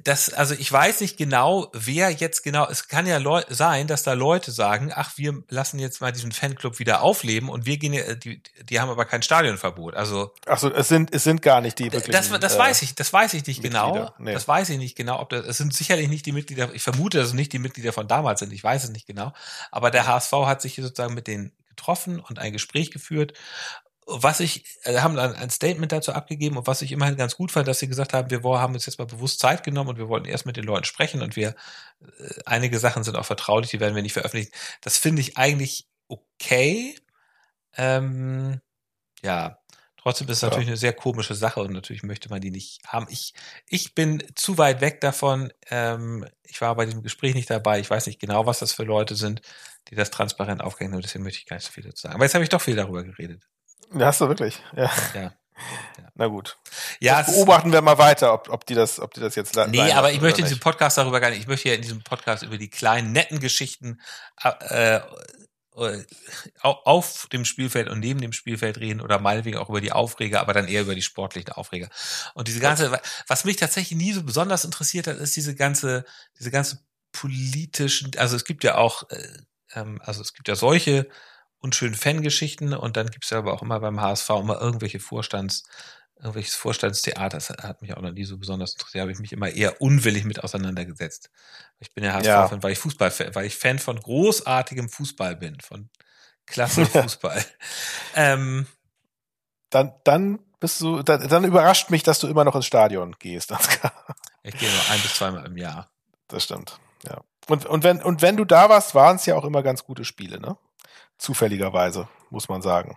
Das, 0.02 0.32
also 0.32 0.54
ich 0.54 0.70
weiß 0.70 1.00
nicht 1.00 1.16
genau, 1.16 1.70
wer 1.72 2.10
jetzt 2.10 2.42
genau, 2.42 2.66
es 2.68 2.88
kann 2.88 3.06
ja 3.06 3.18
Leu 3.18 3.42
sein, 3.48 3.86
dass 3.86 4.02
da 4.02 4.12
Leute 4.12 4.50
sagen, 4.50 4.92
ach, 4.94 5.12
wir 5.16 5.42
lassen 5.48 5.78
jetzt 5.78 6.00
mal 6.00 6.12
diesen 6.12 6.32
Fanclub 6.32 6.78
wieder 6.78 7.02
aufleben 7.02 7.48
und 7.48 7.66
wir 7.66 7.78
gehen, 7.78 7.92
ja, 7.92 8.14
die, 8.14 8.42
die 8.62 8.80
haben 8.80 8.90
aber 8.90 9.04
kein 9.04 9.22
Stadionverbot. 9.22 9.94
Also. 9.94 10.34
Ach 10.46 10.58
so, 10.58 10.72
es 10.72 10.88
sind, 10.88 11.14
es 11.14 11.24
sind 11.24 11.42
gar 11.42 11.60
nicht 11.60 11.78
die 11.78 11.92
wirklich. 11.92 12.14
Das, 12.14 12.28
das 12.28 12.56
äh, 12.56 12.58
weiß 12.58 12.82
ich, 12.82 12.94
das 12.94 13.12
weiß 13.12 13.34
ich 13.34 13.46
nicht 13.46 13.62
Mitglieder. 13.62 13.92
genau. 13.92 14.14
Nee. 14.18 14.32
Das 14.32 14.46
weiß 14.46 14.68
ich 14.70 14.78
nicht 14.78 14.96
genau, 14.96 15.20
ob 15.20 15.30
das, 15.30 15.46
es 15.46 15.56
sind 15.56 15.74
sicherlich 15.74 16.08
nicht 16.08 16.26
die 16.26 16.32
Mitglieder, 16.32 16.74
ich 16.74 16.82
vermute, 16.82 17.18
dass 17.18 17.28
es 17.28 17.34
nicht 17.34 17.52
die 17.52 17.58
Mitglieder 17.58 17.92
von 17.92 18.08
damals 18.08 18.40
sind, 18.40 18.52
ich 18.52 18.62
weiß 18.62 18.84
es 18.84 18.90
nicht 18.90 19.06
genau. 19.06 19.32
Aber 19.70 19.90
der 19.90 20.06
HSV 20.06 20.32
hat 20.46 20.62
sich 20.62 20.76
sozusagen 20.76 21.14
mit 21.14 21.26
denen 21.26 21.52
getroffen 21.74 22.20
und 22.20 22.38
ein 22.38 22.52
Gespräch 22.52 22.90
geführt 22.90 23.32
was 24.06 24.40
ich, 24.40 24.64
äh, 24.82 24.98
haben 24.98 25.16
dann 25.16 25.34
ein 25.34 25.50
Statement 25.50 25.90
dazu 25.92 26.12
abgegeben 26.12 26.56
und 26.56 26.66
was 26.66 26.82
ich 26.82 26.92
immerhin 26.92 27.16
ganz 27.16 27.36
gut 27.36 27.52
fand, 27.52 27.68
dass 27.68 27.78
sie 27.78 27.88
gesagt 27.88 28.12
haben, 28.12 28.30
wir 28.30 28.42
haben 28.42 28.74
uns 28.74 28.86
jetzt 28.86 28.98
mal 28.98 29.06
bewusst 29.06 29.40
Zeit 29.40 29.62
genommen 29.62 29.90
und 29.90 29.98
wir 29.98 30.08
wollten 30.08 30.26
erst 30.26 30.46
mit 30.46 30.56
den 30.56 30.64
Leuten 30.64 30.84
sprechen 30.84 31.22
und 31.22 31.36
wir, 31.36 31.48
äh, 32.00 32.34
einige 32.44 32.78
Sachen 32.78 33.04
sind 33.04 33.16
auch 33.16 33.24
vertraulich, 33.24 33.70
die 33.70 33.80
werden 33.80 33.94
wir 33.94 34.02
nicht 34.02 34.12
veröffentlichen. 34.12 34.52
Das 34.82 34.98
finde 34.98 35.22
ich 35.22 35.36
eigentlich 35.36 35.86
okay. 36.08 36.98
Ähm, 37.76 38.60
ja, 39.22 39.58
trotzdem 39.96 40.28
ist 40.28 40.36
es 40.36 40.42
ja. 40.42 40.48
natürlich 40.48 40.68
eine 40.68 40.76
sehr 40.76 40.92
komische 40.92 41.34
Sache 41.34 41.60
und 41.60 41.72
natürlich 41.72 42.02
möchte 42.02 42.28
man 42.28 42.40
die 42.40 42.50
nicht 42.50 42.80
haben. 42.86 43.06
Ich, 43.08 43.32
ich 43.66 43.94
bin 43.94 44.22
zu 44.34 44.58
weit 44.58 44.80
weg 44.80 45.00
davon. 45.00 45.52
Ähm, 45.70 46.26
ich 46.42 46.60
war 46.60 46.74
bei 46.76 46.84
diesem 46.84 47.02
Gespräch 47.02 47.34
nicht 47.34 47.50
dabei. 47.50 47.80
Ich 47.80 47.90
weiß 47.90 48.06
nicht 48.06 48.20
genau, 48.20 48.44
was 48.46 48.58
das 48.58 48.72
für 48.72 48.84
Leute 48.84 49.16
sind, 49.16 49.40
die 49.88 49.94
das 49.94 50.10
transparent 50.10 50.62
aufgehängt 50.62 50.94
haben. 50.94 51.02
Deswegen 51.02 51.24
möchte 51.24 51.38
ich 51.38 51.46
gar 51.46 51.56
nicht 51.56 51.66
so 51.66 51.72
viel 51.72 51.84
dazu 51.84 52.02
sagen. 52.02 52.14
Aber 52.14 52.24
jetzt 52.24 52.34
habe 52.34 52.44
ich 52.44 52.50
doch 52.50 52.60
viel 52.60 52.76
darüber 52.76 53.02
geredet. 53.02 53.42
Ja, 53.92 54.06
hast 54.06 54.20
du 54.20 54.28
wirklich? 54.28 54.62
Ja. 54.76 54.90
ja. 55.14 55.22
ja. 55.22 55.32
Na 56.14 56.28
gut. 56.28 56.56
Ja, 57.00 57.22
das 57.22 57.34
beobachten 57.34 57.72
wir 57.72 57.82
mal 57.82 57.98
weiter, 57.98 58.32
ob, 58.32 58.48
ob 58.48 58.66
die 58.66 58.74
das, 58.74 59.00
ob 59.00 59.14
die 59.14 59.20
das 59.20 59.34
jetzt 59.34 59.56
Nee, 59.68 59.92
aber 59.92 60.12
ich 60.12 60.20
möchte 60.20 60.40
in 60.40 60.46
diesem 60.46 60.60
Podcast 60.60 60.96
darüber 60.96 61.20
gar 61.20 61.30
nicht. 61.30 61.40
Ich 61.40 61.46
möchte 61.46 61.68
ja 61.68 61.74
in 61.74 61.82
diesem 61.82 62.02
Podcast 62.02 62.44
über 62.44 62.56
die 62.56 62.70
kleinen 62.70 63.12
netten 63.12 63.40
Geschichten 63.40 64.00
äh, 64.42 65.00
äh, 65.76 66.04
auf 66.62 67.26
dem 67.32 67.44
Spielfeld 67.44 67.88
und 67.88 67.98
neben 67.98 68.20
dem 68.20 68.32
Spielfeld 68.32 68.78
reden 68.78 69.00
oder 69.00 69.18
meinetwegen 69.18 69.58
auch 69.58 69.68
über 69.68 69.80
die 69.80 69.90
Aufreger, 69.90 70.40
aber 70.40 70.52
dann 70.52 70.68
eher 70.68 70.82
über 70.82 70.94
die 70.94 71.02
sportlichen 71.02 71.52
Aufreger. 71.52 71.88
Und 72.34 72.46
diese 72.46 72.60
ganze, 72.60 73.00
was 73.26 73.44
mich 73.44 73.56
tatsächlich 73.56 73.98
nie 73.98 74.12
so 74.12 74.22
besonders 74.22 74.64
interessiert 74.64 75.08
hat, 75.08 75.16
ist 75.16 75.34
diese 75.34 75.56
ganze, 75.56 76.04
diese 76.38 76.52
ganze 76.52 76.78
politischen, 77.10 78.12
also 78.18 78.36
es 78.36 78.44
gibt 78.44 78.62
ja 78.62 78.76
auch, 78.76 79.10
äh, 79.10 79.28
ähm, 79.74 80.00
also 80.04 80.20
es 80.20 80.32
gibt 80.32 80.46
ja 80.46 80.54
solche 80.54 81.08
und 81.64 81.74
schönen 81.74 81.94
Fangeschichten 81.94 82.74
und 82.74 82.98
dann 82.98 83.06
gibt 83.06 83.24
es 83.24 83.30
ja 83.30 83.38
aber 83.38 83.54
auch 83.54 83.62
immer 83.62 83.80
beim 83.80 83.98
HSV 83.98 84.28
immer 84.28 84.60
irgendwelche 84.60 85.00
Vorstands, 85.00 85.64
irgendwelches 86.16 86.54
Vorstandstheater. 86.54 87.38
Das 87.38 87.48
hat 87.48 87.80
mich 87.80 87.96
auch 87.96 88.02
noch 88.02 88.12
nie 88.12 88.24
so 88.24 88.36
besonders 88.36 88.72
interessiert. 88.72 88.96
Da 88.96 89.00
habe 89.00 89.12
ich 89.12 89.18
mich 89.18 89.32
immer 89.32 89.48
eher 89.48 89.80
unwillig 89.80 90.24
mit 90.24 90.44
auseinandergesetzt. 90.44 91.30
Ich 91.78 91.94
bin 91.94 92.04
ja 92.04 92.12
HSV-Fan, 92.12 92.58
ja. 92.58 92.62
weil 92.62 92.72
ich 92.72 92.78
Fußball, 92.78 93.10
weil 93.32 93.46
ich 93.46 93.56
Fan 93.56 93.78
von 93.78 93.98
großartigem 93.98 94.90
Fußball 94.90 95.36
bin, 95.36 95.58
von 95.60 95.88
klasse 96.44 96.84
Fußball. 97.02 97.42
ähm, 98.14 98.66
dann, 99.70 99.94
dann 100.04 100.40
bist 100.60 100.82
du, 100.82 101.02
dann, 101.02 101.26
dann 101.26 101.44
überrascht 101.44 101.88
mich, 101.88 102.02
dass 102.02 102.18
du 102.18 102.28
immer 102.28 102.44
noch 102.44 102.56
ins 102.56 102.66
Stadion 102.66 103.16
gehst. 103.18 103.52
ich 104.42 104.58
gehe 104.58 104.70
nur 104.70 104.90
ein 104.90 105.00
bis 105.00 105.14
zweimal 105.14 105.46
im 105.46 105.56
Jahr. 105.56 105.90
Das 106.28 106.44
stimmt, 106.44 106.78
ja. 107.08 107.22
Und, 107.48 107.64
und, 107.64 107.84
wenn, 107.84 108.02
und 108.02 108.20
wenn 108.20 108.36
du 108.36 108.44
da 108.44 108.68
warst, 108.68 108.94
waren 108.94 109.16
es 109.16 109.24
ja 109.24 109.34
auch 109.34 109.44
immer 109.44 109.62
ganz 109.62 109.84
gute 109.84 110.04
Spiele, 110.04 110.40
ne? 110.40 110.58
Zufälligerweise, 111.18 112.08
muss 112.30 112.48
man 112.48 112.62
sagen. 112.62 112.96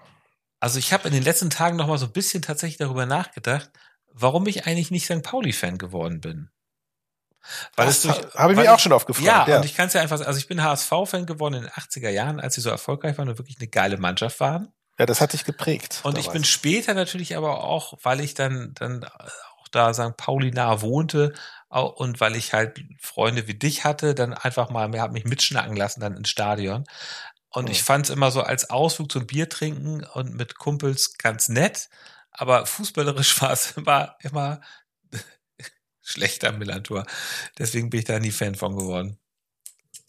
Also 0.60 0.80
ich 0.80 0.94
habe 0.94 1.08
in 1.08 1.14
den 1.14 1.24
letzten 1.24 1.50
Tagen 1.50 1.78
noch 1.78 1.88
mal 1.88 1.98
so 1.98 2.08
ein 2.08 2.12
bisschen 2.12 2.42
tatsächlich 2.42 2.78
darüber 2.78 3.06
nachgedacht, 3.06 3.70
warum 4.12 4.48
ich 4.48 4.66
eigentlich 4.66 4.92
nicht 4.92 5.06
St. 5.06 5.22
Pauli-Fan 5.22 5.78
geworden 5.78 6.22
bin. 6.22 6.50
Weil 7.76 7.86
das 7.86 8.06
habe 8.36 8.54
ich 8.54 8.60
mich 8.60 8.70
auch 8.70 8.80
schon 8.80 8.92
oft 8.92 9.08
gefragt. 9.08 9.26
Ja, 9.26 9.48
ja, 9.48 9.58
und 9.58 9.66
ich 9.66 9.76
kann 9.76 9.88
es 9.88 9.94
ja 9.94 10.02
einfach, 10.02 10.20
also 10.20 10.38
ich 10.38 10.48
bin 10.48 10.64
HSV-Fan 10.64 11.26
geworden 11.26 11.54
in 11.54 11.62
den 11.62 11.72
80er 11.72 12.10
Jahren, 12.10 12.40
als 12.40 12.56
sie 12.56 12.62
so 12.62 12.70
erfolgreich 12.70 13.18
waren 13.18 13.30
und 13.30 13.38
wirklich 13.38 13.58
eine 13.60 13.70
geile 13.70 13.98
Mannschaft 13.98 14.40
waren. 14.40 14.74
Ja, 15.00 15.06
das 15.06 15.22
hat 15.22 15.34
dich 15.34 15.46
geprägt. 15.46 16.02
Und 16.04 16.18
ich 16.18 16.30
bin 16.30 16.44
später 16.44 16.94
natürlich 16.96 17.38
aber 17.38 17.64
auch, 17.64 17.94
weil 18.02 18.20
ich 18.20 18.34
dann, 18.34 18.74
dann 18.74 19.06
auch 19.06 19.68
da 19.72 19.94
St. 19.94 20.18
Pauli 20.18 20.52
nah 20.52 20.82
wohnte 20.82 21.34
und 21.70 22.20
weil 22.20 22.36
ich 22.36 22.54
halt 22.54 22.82
Freunde 23.00 23.48
wie 23.48 23.54
dich 23.54 23.86
hatte, 23.86 24.16
dann 24.16 24.34
einfach 24.34 24.70
mal, 24.70 24.88
mir 24.88 25.02
hat 25.02 25.12
mich 25.12 25.26
mitschnacken 25.26 25.76
lassen 25.76 26.02
dann 26.02 26.18
ins 26.18 26.30
Stadion. 26.30 26.86
Und 27.50 27.70
ich 27.70 27.84
fand 27.84 28.06
es 28.06 28.10
immer 28.12 28.32
so 28.32 28.42
als 28.42 28.70
Ausflug 28.70 29.12
zum 29.12 29.26
Bier 29.26 29.50
trinken 29.50 30.04
und 30.04 30.36
mit 30.36 30.58
Kumpels 30.58 31.18
ganz 31.18 31.50
nett. 31.50 31.90
Aber 32.32 32.66
fußballerisch 32.66 33.42
war 33.42 33.52
es 33.52 33.72
immer, 33.72 34.16
immer 34.22 34.62
schlechter 36.02 36.52
Millantor. 36.52 37.06
Deswegen 37.58 37.90
bin 37.90 38.00
ich 38.00 38.06
da 38.06 38.20
nie 38.20 38.32
Fan 38.32 38.56
von 38.56 38.76
geworden. 38.76 39.18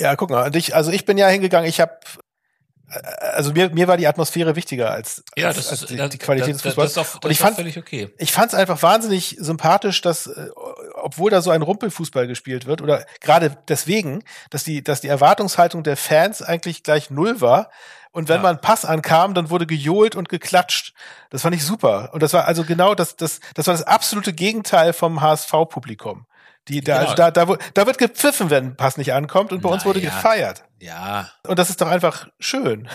Ja, 0.01 0.15
guck 0.15 0.31
mal, 0.31 0.55
ich, 0.55 0.75
also 0.75 0.93
ich 0.93 1.05
bin 1.05 1.19
ja 1.19 1.29
hingegangen, 1.29 1.69
ich 1.69 1.81
habe 1.81 1.99
äh, 2.91 3.01
also 3.33 3.53
mir, 3.53 3.71
mir 3.71 3.89
war 3.89 3.97
die 3.97 4.07
Atmosphäre 4.07 4.57
wichtiger 4.57 4.91
als, 4.91 5.23
ja, 5.37 5.53
das 5.53 5.69
als 5.69 5.83
ist, 5.83 5.91
die, 5.91 6.09
die 6.09 6.19
Qualität 6.19 6.55
des 6.55 6.63
Fußballs. 6.63 6.95
Das 6.95 7.07
ist 7.07 7.15
auch, 7.15 7.21
das 7.21 7.25
und 7.25 7.31
ich 7.31 7.39
fand, 7.39 7.57
völlig 7.57 7.79
okay. 7.79 8.11
Ich 8.19 8.33
fand 8.33 8.53
es 8.53 8.59
einfach 8.59 8.83
wahnsinnig 8.83 9.37
sympathisch, 9.39 10.01
dass 10.01 10.27
äh, 10.27 10.49
obwohl 11.03 11.31
da 11.31 11.41
so 11.41 11.51
ein 11.51 11.63
Rumpelfußball 11.63 12.27
gespielt 12.27 12.67
wird, 12.67 12.83
oder 12.83 13.05
gerade 13.21 13.57
deswegen, 13.69 14.23
dass 14.51 14.65
die, 14.65 14.83
dass 14.83 15.01
die 15.01 15.09
Erwartungshaltung 15.09 15.83
der 15.83 15.97
Fans 15.97 16.43
eigentlich 16.43 16.83
gleich 16.83 17.11
null 17.11 17.41
war. 17.41 17.71
Und 18.11 18.29
wenn 18.29 18.37
ja. 18.37 18.43
man 18.43 18.61
Pass 18.61 18.85
ankam, 18.85 19.35
dann 19.35 19.51
wurde 19.51 19.67
gejohlt 19.67 20.17
und 20.17 20.29
geklatscht. 20.29 20.95
Das 21.31 21.43
fand 21.43 21.55
ich 21.55 21.65
super. 21.65 22.11
Und 22.13 22.23
das 22.23 22.33
war 22.33 22.47
also 22.47 22.65
genau 22.65 22.95
das, 22.95 23.17
das, 23.17 23.41
das 23.55 23.67
war 23.67 23.75
das 23.75 23.83
absolute 23.83 24.33
Gegenteil 24.33 24.93
vom 24.93 25.21
HSV-Publikum. 25.21 26.27
Die, 26.69 26.81
da, 26.83 27.05
genau. 27.05 27.15
da, 27.15 27.31
da, 27.31 27.57
da 27.75 27.87
wird 27.87 27.99
gepfiffen, 27.99 28.51
wenn 28.51 28.67
ein 28.67 28.77
Pass 28.77 28.97
nicht 28.97 29.13
ankommt 29.13 29.53
und 29.53 29.63
bei 29.63 29.69
Na, 29.69 29.75
uns 29.75 29.85
wurde 29.85 30.01
ja. 30.01 30.11
gefeiert. 30.11 30.65
Ja. 30.81 31.31
Und 31.47 31.59
das 31.59 31.71
ist 31.71 31.81
doch 31.81 31.89
einfach 31.89 32.29
schön. 32.39 32.89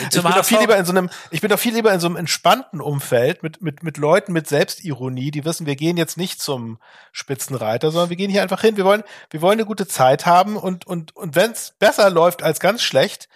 ich 0.00 0.22
bin 0.22 0.22
doch 0.22 0.44
viel 0.44 0.58
lieber 0.58 0.76
in 0.76 0.84
so 0.84 0.92
einem, 0.92 1.10
ich 1.30 1.40
bin 1.40 1.50
doch 1.50 1.58
viel 1.58 1.74
lieber 1.74 1.92
in 1.92 2.00
so 2.00 2.06
einem 2.06 2.16
entspannten 2.16 2.80
Umfeld 2.80 3.42
mit, 3.42 3.62
mit, 3.62 3.82
mit 3.82 3.98
Leuten 3.98 4.32
mit 4.32 4.48
Selbstironie, 4.48 5.30
die 5.30 5.44
wissen, 5.44 5.66
wir 5.66 5.76
gehen 5.76 5.96
jetzt 5.96 6.16
nicht 6.16 6.40
zum 6.40 6.78
Spitzenreiter, 7.12 7.90
sondern 7.90 8.10
wir 8.10 8.16
gehen 8.16 8.30
hier 8.30 8.42
einfach 8.42 8.62
hin. 8.62 8.76
Wir 8.76 8.84
wollen, 8.84 9.04
wir 9.30 9.42
wollen 9.42 9.58
eine 9.58 9.66
gute 9.66 9.86
Zeit 9.86 10.26
haben 10.26 10.56
und, 10.56 10.86
und, 10.86 11.14
und 11.14 11.36
wenn 11.36 11.52
es 11.52 11.74
besser 11.78 12.10
läuft 12.10 12.42
als 12.42 12.58
ganz 12.58 12.82
schlecht, 12.82 13.28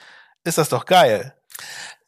ist 0.45 0.59
das 0.59 0.71
doch 0.71 0.87
geil. 0.87 1.35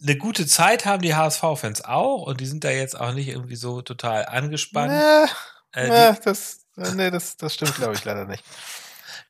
Eine 0.03 0.17
gute 0.17 0.47
Zeit 0.47 0.87
haben 0.87 1.03
die 1.03 1.15
HSV-Fans 1.15 1.85
auch 1.85 2.23
und 2.23 2.41
die 2.41 2.47
sind 2.47 2.65
da 2.65 2.71
jetzt 2.71 2.99
auch 2.99 3.13
nicht 3.13 3.29
irgendwie 3.29 3.57
so 3.57 3.83
total 3.83 4.25
angespannt. 4.25 4.93
Nee, 4.93 5.31
äh, 5.73 5.89
nee, 5.89 6.19
das, 6.25 6.67
äh, 6.77 6.93
nee, 6.95 7.11
das, 7.11 7.37
das 7.37 7.55
stimmt, 7.55 7.77
glaube 7.77 7.95
ich, 7.95 8.05
leider 8.05 8.25
nicht. 8.25 8.45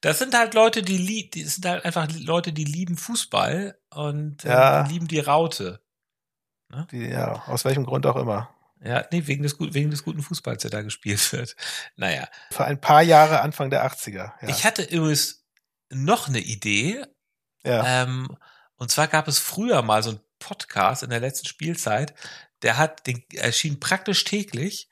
Das 0.00 0.18
sind 0.18 0.34
halt 0.34 0.54
Leute, 0.54 0.82
die, 0.82 0.96
lieb, 0.96 1.32
die 1.32 1.44
sind 1.44 1.66
halt 1.66 1.84
einfach 1.84 2.08
Leute, 2.18 2.52
die 2.52 2.64
lieben 2.64 2.96
Fußball 2.96 3.78
und 3.90 4.44
äh, 4.44 4.48
ja. 4.48 4.82
die 4.82 4.92
lieben 4.92 5.08
die 5.08 5.20
Raute. 5.20 5.82
Ne? 6.70 6.86
Die, 6.90 7.06
ja, 7.06 7.42
aus 7.46 7.64
welchem 7.64 7.84
Grund 7.84 8.06
auch 8.06 8.16
immer. 8.16 8.54
Ja, 8.82 9.04
nee, 9.12 9.26
wegen 9.26 9.42
des, 9.42 9.56
wegen 9.58 9.90
des 9.90 10.04
guten 10.04 10.22
Fußballs, 10.22 10.62
der 10.62 10.70
da 10.70 10.80
gespielt 10.80 11.32
wird. 11.32 11.54
Naja. 11.96 12.26
Für 12.50 12.64
ein 12.64 12.80
paar 12.80 13.02
Jahre 13.02 13.42
Anfang 13.42 13.68
der 13.68 13.84
80er. 13.84 14.14
Ja. 14.14 14.48
Ich 14.48 14.64
hatte 14.64 14.82
übrigens 14.82 15.44
noch 15.90 16.28
eine 16.28 16.40
Idee. 16.40 17.04
Ja. 17.62 18.04
Ähm, 18.04 18.34
und 18.76 18.90
zwar 18.90 19.08
gab 19.08 19.28
es 19.28 19.38
früher 19.38 19.82
mal 19.82 20.02
so 20.02 20.10
einen 20.10 20.20
Podcast 20.38 21.02
in 21.02 21.10
der 21.10 21.20
letzten 21.20 21.46
Spielzeit, 21.46 22.14
der 22.62 22.78
hat, 22.78 23.06
den 23.06 23.22
erschien 23.34 23.80
praktisch 23.80 24.24
täglich 24.24 24.88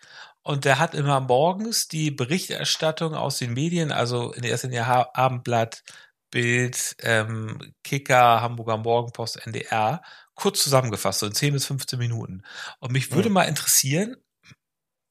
und 0.48 0.64
der 0.64 0.78
hat 0.78 0.94
immer 0.94 1.20
morgens 1.20 1.88
die 1.88 2.10
Berichterstattung 2.10 3.14
aus 3.14 3.36
den 3.36 3.52
Medien, 3.52 3.92
also 3.92 4.32
in 4.32 4.44
erster 4.44 4.68
Linie 4.68 5.14
Abendblatt, 5.14 5.84
Bild, 6.30 6.96
ähm, 7.00 7.74
Kicker, 7.84 8.40
Hamburger 8.40 8.78
Morgenpost, 8.78 9.46
NDR, 9.46 10.00
kurz 10.34 10.62
zusammengefasst, 10.62 11.18
so 11.18 11.26
in 11.26 11.34
10 11.34 11.52
bis 11.52 11.66
15 11.66 11.98
Minuten. 11.98 12.44
Und 12.80 12.92
mich 12.92 13.12
würde 13.12 13.28
mhm. 13.28 13.34
mal 13.34 13.42
interessieren, 13.42 14.16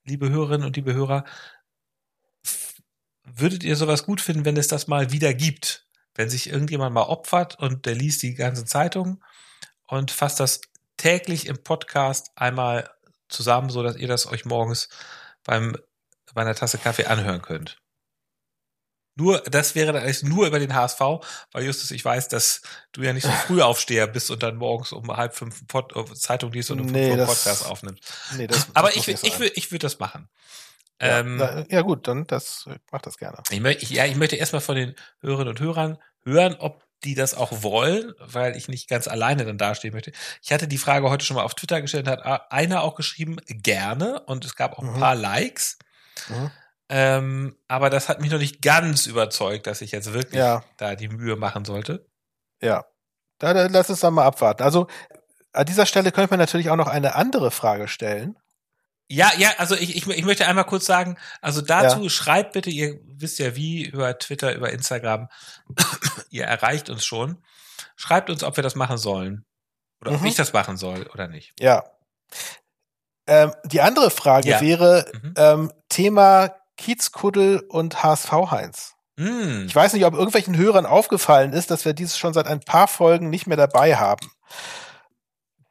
liebe 0.05 0.27
Hörerinnen 0.27 0.65
und 0.65 0.75
liebe 0.75 0.95
Hörer, 0.95 1.23
würdet 3.23 3.63
ihr 3.63 3.75
sowas 3.75 4.05
gut 4.05 4.21
finden, 4.21 4.43
wenn 4.43 4.57
es 4.57 4.67
das 4.67 4.87
mal 4.87 5.11
wieder 5.11 5.35
gibt? 5.35 5.85
Wenn 6.15 6.31
sich 6.31 6.49
irgendjemand 6.49 6.95
mal 6.95 7.03
opfert 7.03 7.59
und 7.59 7.85
der 7.85 7.93
liest 7.93 8.23
die 8.23 8.33
ganzen 8.33 8.65
Zeitungen 8.65 9.23
und 9.85 10.09
fasst 10.09 10.39
das 10.39 10.61
täglich 10.97 11.45
im 11.45 11.61
Podcast 11.61 12.31
einmal 12.35 12.89
zusammen, 13.29 13.69
so 13.69 13.83
dass 13.83 13.97
ihr 13.97 14.07
das 14.07 14.25
euch 14.25 14.45
morgens 14.45 14.89
beim, 15.47 15.75
bei 16.33 16.41
einer 16.41 16.53
Tasse 16.53 16.77
Kaffee 16.77 17.05
anhören 17.05 17.41
könnt. 17.41 17.81
Nur, 19.15 19.39
das 19.39 19.73
wäre 19.73 19.93
dann 19.93 20.03
eigentlich 20.03 20.21
nur 20.21 20.45
über 20.45 20.59
den 20.59 20.75
HSV, 20.75 20.99
weil 21.51 21.63
Justus, 21.63 21.89
ich 21.89 22.05
weiß, 22.05 22.27
dass 22.27 22.61
du 22.91 23.01
ja 23.01 23.13
nicht 23.13 23.23
so 23.23 23.31
früh 23.31 23.61
Aufsteher 23.63 24.05
bist 24.05 24.29
und 24.29 24.43
dann 24.43 24.57
morgens 24.57 24.91
um 24.91 25.07
halb 25.15 25.35
fünf 25.35 25.65
Pod 25.67 25.95
äh, 25.95 26.13
Zeitung 26.13 26.51
liest 26.51 26.69
und 26.69 26.81
um 26.81 26.85
nee, 26.85 27.09
fünf 27.09 27.21
Uhr 27.21 27.25
Podcast 27.25 27.65
aufnimmst. 27.65 28.03
Nee, 28.35 28.45
das, 28.45 28.67
Aber 28.75 28.89
das 28.89 28.97
ich, 28.97 29.07
ich, 29.07 29.23
ich, 29.23 29.57
ich 29.57 29.71
würde 29.71 29.87
das 29.87 29.97
machen. 29.97 30.29
Ja, 31.01 31.19
ähm, 31.19 31.37
na, 31.37 31.65
ja, 31.69 31.81
gut, 31.81 32.07
dann 32.07 32.27
das 32.27 32.69
mach 32.91 33.01
das 33.01 33.17
gerne. 33.17 33.41
Ich, 33.49 33.59
möchte, 33.59 33.83
ich, 33.83 33.89
ja, 33.89 34.05
ich 34.05 34.15
möchte 34.15 34.35
erstmal 34.35 34.61
von 34.61 34.75
den 34.75 34.95
Hörerinnen 35.21 35.49
und 35.49 35.59
Hörern 35.59 35.97
hören, 36.23 36.55
ob 36.59 36.86
die 37.03 37.15
das 37.15 37.35
auch 37.35 37.63
wollen, 37.63 38.13
weil 38.19 38.55
ich 38.55 38.67
nicht 38.67 38.89
ganz 38.89 39.07
alleine 39.07 39.45
dann 39.45 39.57
dastehen 39.57 39.93
möchte. 39.93 40.11
Ich 40.41 40.51
hatte 40.51 40.67
die 40.67 40.77
Frage 40.77 41.09
heute 41.09 41.25
schon 41.25 41.35
mal 41.35 41.43
auf 41.43 41.55
Twitter 41.55 41.81
gestellt, 41.81 42.07
hat 42.07 42.51
einer 42.51 42.81
auch 42.81 42.95
geschrieben, 42.95 43.37
gerne, 43.47 44.21
und 44.21 44.45
es 44.45 44.55
gab 44.55 44.73
auch 44.73 44.83
ein 44.83 44.93
mhm. 44.93 44.99
paar 44.99 45.15
Likes. 45.15 45.77
Mhm. 46.27 46.51
Ähm, 46.89 47.55
aber 47.67 47.89
das 47.89 48.09
hat 48.09 48.21
mich 48.21 48.31
noch 48.31 48.39
nicht 48.39 48.61
ganz 48.61 49.05
überzeugt, 49.05 49.67
dass 49.67 49.81
ich 49.81 49.91
jetzt 49.91 50.13
wirklich 50.13 50.39
ja. 50.39 50.63
da 50.77 50.95
die 50.95 51.09
Mühe 51.09 51.35
machen 51.35 51.65
sollte. 51.65 52.07
Ja. 52.61 52.85
Da, 53.39 53.53
da, 53.53 53.67
lass 53.67 53.89
es 53.89 53.99
dann 53.99 54.15
mal 54.15 54.25
abwarten. 54.25 54.63
Also 54.63 54.87
an 55.53 55.65
dieser 55.65 55.85
Stelle 55.85 56.11
könnte 56.11 56.31
man 56.31 56.39
natürlich 56.39 56.69
auch 56.69 56.75
noch 56.75 56.87
eine 56.87 57.15
andere 57.15 57.51
Frage 57.51 57.87
stellen. 57.87 58.37
Ja, 59.09 59.31
ja, 59.37 59.51
also 59.57 59.75
ich, 59.75 59.95
ich, 59.95 60.07
ich 60.07 60.25
möchte 60.25 60.47
einmal 60.47 60.65
kurz 60.65 60.85
sagen, 60.85 61.17
also 61.41 61.61
dazu 61.61 62.03
ja. 62.03 62.09
schreibt 62.09 62.53
bitte, 62.53 62.69
ihr 62.69 62.99
wisst 63.05 63.39
ja 63.39 63.55
wie, 63.55 63.85
über 63.85 64.17
Twitter, 64.17 64.53
über 64.53 64.71
Instagram, 64.71 65.29
ihr 66.29 66.45
erreicht 66.45 66.89
uns 66.89 67.05
schon. 67.05 67.43
Schreibt 67.95 68.29
uns, 68.29 68.43
ob 68.43 68.55
wir 68.55 68.63
das 68.63 68.75
machen 68.75 68.97
sollen. 68.97 69.45
Oder 70.01 70.11
mhm. 70.11 70.17
ob 70.17 70.25
ich 70.25 70.35
das 70.35 70.53
machen 70.53 70.77
soll 70.77 71.07
oder 71.13 71.27
nicht. 71.27 71.53
Ja. 71.59 71.83
Ähm, 73.25 73.53
die 73.65 73.81
andere 73.81 74.09
Frage 74.09 74.49
ja. 74.49 74.61
wäre 74.61 75.05
mhm. 75.21 75.33
ähm, 75.35 75.73
Thema 75.89 76.55
Kiezkuddel 76.77 77.59
und 77.59 78.03
HSV 78.03 78.31
Heinz. 78.51 78.95
Mhm. 79.17 79.65
Ich 79.67 79.75
weiß 79.75 79.93
nicht, 79.93 80.05
ob 80.05 80.13
irgendwelchen 80.13 80.55
Hörern 80.55 80.85
aufgefallen 80.85 81.53
ist, 81.53 81.71
dass 81.71 81.85
wir 81.85 81.93
dieses 81.93 82.17
schon 82.17 82.33
seit 82.33 82.47
ein 82.47 82.59
paar 82.59 82.87
Folgen 82.87 83.29
nicht 83.29 83.47
mehr 83.47 83.57
dabei 83.57 83.95
haben. 83.95 84.31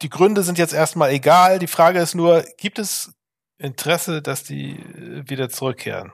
Die 0.03 0.11
Gründe 0.11 0.43
sind 0.43 0.59
jetzt 0.59 0.75
erstmal 0.75 1.11
egal. 1.11 1.59
Die 1.59 1.69
Frage 1.69 2.01
ist 2.01 2.15
nur, 2.15 2.45
gibt 2.59 2.79
es 2.79 3.15
Interesse, 3.59 4.21
dass 4.21 4.43
die 4.43 4.73
äh, 4.73 5.29
wieder 5.29 5.49
zurückkehren. 5.49 6.13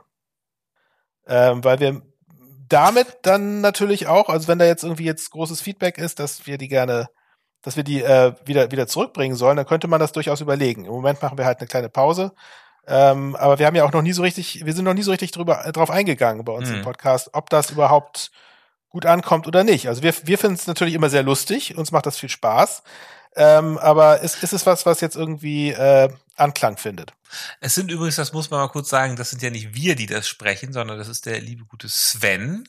Ähm, 1.27 1.65
weil 1.65 1.81
wir 1.81 2.03
damit 2.73 3.19
dann 3.23 3.61
natürlich 3.61 4.07
auch, 4.07 4.29
also 4.29 4.49
wenn 4.49 4.59
da 4.59 4.65
jetzt 4.65 4.85
irgendwie 4.85 5.05
jetzt 5.05 5.31
großes 5.31 5.61
Feedback 5.61 5.99
ist, 5.99 6.19
dass 6.19 6.47
wir 6.47 6.59
die 6.59 6.69
gerne, 6.69 7.09
dass 7.63 7.77
wir 7.77 7.85
die 7.85 8.03
äh, 8.03 8.35
wieder 8.45 8.71
wieder 8.71 8.87
zurückbringen 8.87 9.37
sollen, 9.37 9.57
dann 9.57 9.67
könnte 9.67 9.89
man 9.89 10.01
das 10.01 10.13
durchaus 10.13 10.41
überlegen. 10.41 10.85
Im 10.85 10.93
Moment 10.93 11.23
machen 11.23 11.39
wir 11.39 11.45
halt 11.45 11.61
eine 11.61 11.69
kleine 11.69 11.89
Pause. 11.89 12.33
Ähm, 12.87 13.37
aber 13.37 13.59
wir 13.59 13.67
haben 13.67 13.77
ja 13.77 13.85
auch 13.85 13.93
noch 13.93 14.03
nie 14.03 14.13
so 14.13 14.23
richtig, 14.23 14.65
wir 14.65 14.73
sind 14.73 14.85
noch 14.85 14.95
nie 14.95 15.03
so 15.03 15.13
richtig 15.13 15.31
drüber, 15.31 15.65
äh, 15.65 15.73
drauf 15.73 15.91
eingegangen 15.91 16.45
bei 16.45 16.53
uns 16.53 16.69
mhm. 16.69 16.77
im 16.77 16.83
Podcast, 16.83 17.31
ob 17.33 17.49
das 17.49 17.71
überhaupt 17.71 18.33
gut 18.89 19.07
ankommt 19.07 19.47
oder 19.47 19.65
nicht. 19.65 19.89
Also 19.89 20.03
wir, 20.03 20.13
wir 20.25 20.39
finden 20.39 20.57
es 20.57 20.67
natürlich 20.67 20.95
immer 20.95 21.09
sehr 21.09 21.23
lustig, 21.23 21.79
uns 21.79 21.93
macht 21.93 22.07
das 22.07 22.19
viel 22.19 22.29
Spaß. 22.29 22.83
Ähm, 23.35 23.79
aber 23.79 24.21
ist, 24.21 24.43
ist 24.43 24.53
es 24.53 24.67
was, 24.67 24.85
was 24.85 25.01
jetzt 25.01 25.17
irgendwie 25.17 25.71
äh, 25.71 26.11
Anklang 26.37 26.77
findet? 26.77 27.13
Es 27.61 27.75
sind 27.75 27.91
übrigens, 27.91 28.17
das 28.17 28.33
muss 28.33 28.51
man 28.51 28.61
mal 28.61 28.69
kurz 28.69 28.91
sagen, 28.91 29.17
das 29.17 29.31
sind 29.31 29.43
ja 29.43 29.51
nicht 29.51 29.75
wir, 29.75 29.97
die 29.97 30.07
das 30.07 30.29
sprechen, 30.29 30.73
sondern 30.73 30.99
das 30.99 31.09
ist 31.09 31.25
der 31.27 31.41
liebe 31.41 31.65
gute 31.65 31.89
Sven. 31.89 32.69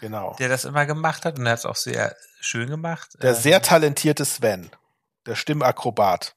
Genau. 0.00 0.34
Der 0.38 0.48
das 0.48 0.64
immer 0.64 0.86
gemacht 0.86 1.24
hat 1.24 1.38
und 1.38 1.46
er 1.46 1.52
hat 1.52 1.58
es 1.60 1.66
auch 1.66 1.76
sehr 1.76 2.16
schön 2.40 2.68
gemacht. 2.68 3.10
Der 3.22 3.34
sehr 3.34 3.56
ähm, 3.56 3.62
talentierte 3.62 4.24
Sven. 4.24 4.70
Der 5.26 5.36
Stimmakrobat. 5.36 6.34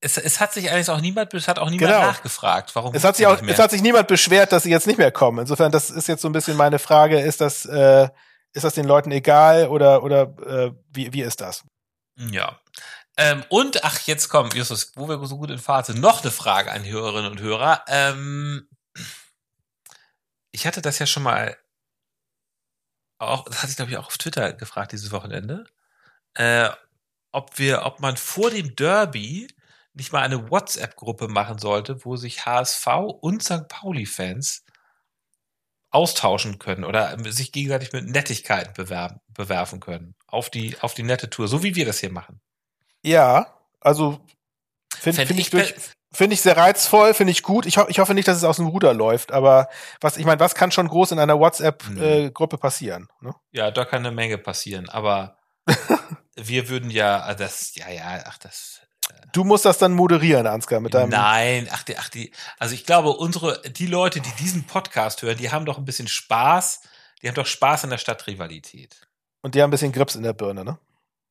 Es, 0.00 0.16
es 0.16 0.38
hat 0.38 0.52
sich 0.52 0.70
eigentlich 0.70 0.90
auch 0.90 1.00
niemand, 1.00 1.34
es 1.34 1.48
hat 1.48 1.58
auch 1.58 1.70
niemand 1.70 1.92
genau. 1.92 2.06
nachgefragt, 2.06 2.74
warum. 2.74 2.94
Es 2.94 3.04
hat 3.04 3.16
sich 3.16 3.26
auch, 3.26 3.40
es 3.42 3.58
hat 3.58 3.70
sich 3.70 3.82
niemand 3.82 4.06
beschwert, 4.06 4.52
dass 4.52 4.62
sie 4.62 4.70
jetzt 4.70 4.86
nicht 4.86 4.98
mehr 4.98 5.10
kommen. 5.10 5.40
Insofern, 5.40 5.72
das 5.72 5.90
ist 5.90 6.08
jetzt 6.08 6.22
so 6.22 6.28
ein 6.28 6.32
bisschen 6.32 6.56
meine 6.56 6.78
Frage, 6.78 7.20
ist 7.20 7.40
das, 7.40 7.64
äh, 7.64 8.08
ist 8.52 8.64
das 8.64 8.74
den 8.74 8.86
Leuten 8.86 9.10
egal 9.10 9.68
oder, 9.68 10.02
oder 10.02 10.34
äh, 10.46 10.72
wie, 10.90 11.12
wie 11.12 11.22
ist 11.22 11.40
das? 11.40 11.64
Ja. 12.16 12.60
Ähm, 13.16 13.44
und, 13.48 13.84
ach, 13.84 14.00
jetzt 14.06 14.28
kommt, 14.28 14.54
Justus, 14.54 14.92
wo 14.96 15.08
wir 15.08 15.24
so 15.26 15.38
gut 15.38 15.50
in 15.50 15.58
Fahrt 15.58 15.86
sind, 15.86 16.00
noch 16.00 16.22
eine 16.22 16.30
Frage 16.32 16.72
an 16.72 16.84
Hörerinnen 16.84 17.30
und 17.30 17.40
Hörer. 17.40 17.84
Ähm, 17.88 18.68
ich 20.50 20.66
hatte 20.66 20.82
das 20.82 20.98
ja 20.98 21.06
schon 21.06 21.22
mal, 21.22 21.56
auch, 23.18 23.44
das 23.44 23.62
hatte 23.62 23.70
ich 23.70 23.76
glaube 23.76 23.90
ich 23.90 23.96
auch 23.98 24.06
auf 24.06 24.18
Twitter 24.18 24.52
gefragt 24.52 24.92
dieses 24.92 25.12
Wochenende, 25.12 25.66
äh, 26.34 26.70
ob 27.32 27.58
wir, 27.58 27.84
ob 27.84 28.00
man 28.00 28.16
vor 28.16 28.50
dem 28.50 28.76
Derby 28.76 29.48
nicht 29.94 30.12
mal 30.12 30.22
eine 30.22 30.50
WhatsApp-Gruppe 30.50 31.28
machen 31.28 31.58
sollte, 31.58 32.04
wo 32.04 32.16
sich 32.16 32.46
HSV 32.46 32.86
und 33.20 33.42
St. 33.42 33.68
Pauli-Fans 33.68 34.63
austauschen 35.94 36.58
können 36.58 36.84
oder 36.84 37.16
sich 37.30 37.52
gegenseitig 37.52 37.92
mit 37.92 38.06
Nettigkeiten 38.06 38.74
bewerben, 38.74 39.20
bewerfen 39.28 39.80
können. 39.80 40.14
Auf 40.26 40.50
die, 40.50 40.76
auf 40.80 40.94
die 40.94 41.04
nette 41.04 41.30
Tour, 41.30 41.46
so 41.46 41.62
wie 41.62 41.76
wir 41.76 41.86
das 41.86 42.00
hier 42.00 42.10
machen. 42.10 42.40
Ja, 43.02 43.58
also 43.80 44.20
finde 44.98 45.26
find 45.26 45.38
ich, 45.38 45.50
durch, 45.50 45.74
finde 46.12 46.34
ich 46.34 46.40
sehr 46.40 46.56
reizvoll, 46.56 47.14
finde 47.14 47.30
ich 47.30 47.42
gut. 47.42 47.66
Ich, 47.66 47.76
ho 47.78 47.84
ich 47.88 47.98
hoffe 47.98 48.14
nicht, 48.14 48.26
dass 48.26 48.36
es 48.36 48.44
aus 48.44 48.56
dem 48.56 48.66
Ruder 48.66 48.92
läuft, 48.92 49.30
aber 49.30 49.68
was, 50.00 50.16
ich 50.16 50.24
meine, 50.24 50.40
was 50.40 50.54
kann 50.54 50.72
schon 50.72 50.88
groß 50.88 51.12
in 51.12 51.18
einer 51.18 51.38
WhatsApp-Gruppe 51.38 52.56
äh, 52.56 52.58
passieren? 52.58 53.08
Ne? 53.20 53.34
Ja, 53.52 53.70
da 53.70 53.84
kann 53.84 54.04
eine 54.04 54.14
Menge 54.14 54.38
passieren, 54.38 54.88
aber 54.88 55.36
wir 56.36 56.68
würden 56.68 56.90
ja, 56.90 57.22
ah, 57.22 57.34
das, 57.34 57.74
ja, 57.76 57.88
ja, 57.90 58.24
ach, 58.26 58.38
das, 58.38 58.80
Du 59.32 59.44
musst 59.44 59.64
das 59.64 59.78
dann 59.78 59.92
moderieren, 59.92 60.46
Ansgar, 60.46 60.80
mit 60.80 60.94
deinem. 60.94 61.10
Nein, 61.10 61.68
ach, 61.72 61.82
die, 61.82 61.98
ach, 61.98 62.08
die, 62.08 62.30
also 62.58 62.74
ich 62.74 62.86
glaube, 62.86 63.10
unsere, 63.10 63.60
die 63.62 63.86
Leute, 63.86 64.20
die 64.20 64.32
diesen 64.38 64.64
Podcast 64.64 65.22
hören, 65.22 65.36
die 65.36 65.50
haben 65.50 65.66
doch 65.66 65.78
ein 65.78 65.84
bisschen 65.84 66.08
Spaß, 66.08 66.82
die 67.20 67.28
haben 67.28 67.34
doch 67.34 67.46
Spaß 67.46 67.84
an 67.84 67.90
der 67.90 67.98
Stadtrivalität. 67.98 69.08
Und 69.42 69.54
die 69.54 69.62
haben 69.62 69.68
ein 69.68 69.72
bisschen 69.72 69.92
Grips 69.92 70.14
in 70.14 70.22
der 70.22 70.32
Birne, 70.32 70.64
ne? 70.64 70.78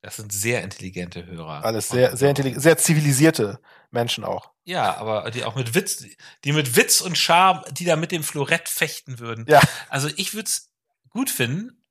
Das 0.01 0.17
sind 0.17 0.33
sehr 0.33 0.63
intelligente 0.63 1.25
Hörer. 1.25 1.63
Alles 1.63 1.87
sehr, 1.87 2.17
sehr 2.17 2.29
intelligent, 2.29 2.61
sehr 2.61 2.77
zivilisierte 2.77 3.61
Menschen 3.89 4.25
auch. 4.25 4.51
Ja, 4.65 4.97
aber 4.97 5.31
die 5.31 5.45
auch 5.45 5.55
mit 5.55 5.75
Witz, 5.75 6.05
die 6.43 6.51
mit 6.51 6.75
Witz 6.75 6.99
und 6.99 7.17
Charme, 7.17 7.63
die 7.71 7.85
da 7.85 7.95
mit 7.95 8.11
dem 8.11 8.21
Florett 8.21 8.67
fechten 8.67 9.19
würden. 9.19 9.45
Ja. 9.47 9.61
Also 9.87 10.09
ich 10.17 10.33
würde 10.33 10.47
es 10.47 10.73
gut 11.09 11.29
finden. 11.29 11.81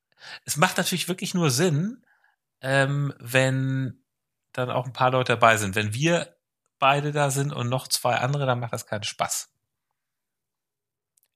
Es 0.45 0.59
macht 0.59 0.77
natürlich 0.77 1.09
wirklich 1.09 1.33
nur 1.33 1.51
Sinn, 1.51 2.05
ähm, 2.61 3.15
wenn 3.19 4.02
dann 4.53 4.71
auch 4.71 4.87
ein 4.87 4.93
paar 4.93 5.11
Leute 5.11 5.33
dabei 5.33 5.57
sind. 5.57 5.75
Wenn 5.75 5.95
wir 5.95 6.37
beide 6.79 7.13
da 7.13 7.31
sind 7.31 7.53
und 7.53 7.69
noch 7.69 7.89
zwei 7.89 8.17
andere, 8.17 8.47
dann 8.47 8.61
macht 8.61 8.73
das 8.73 8.87
keinen 8.87 9.05
Spaß. 9.05 9.49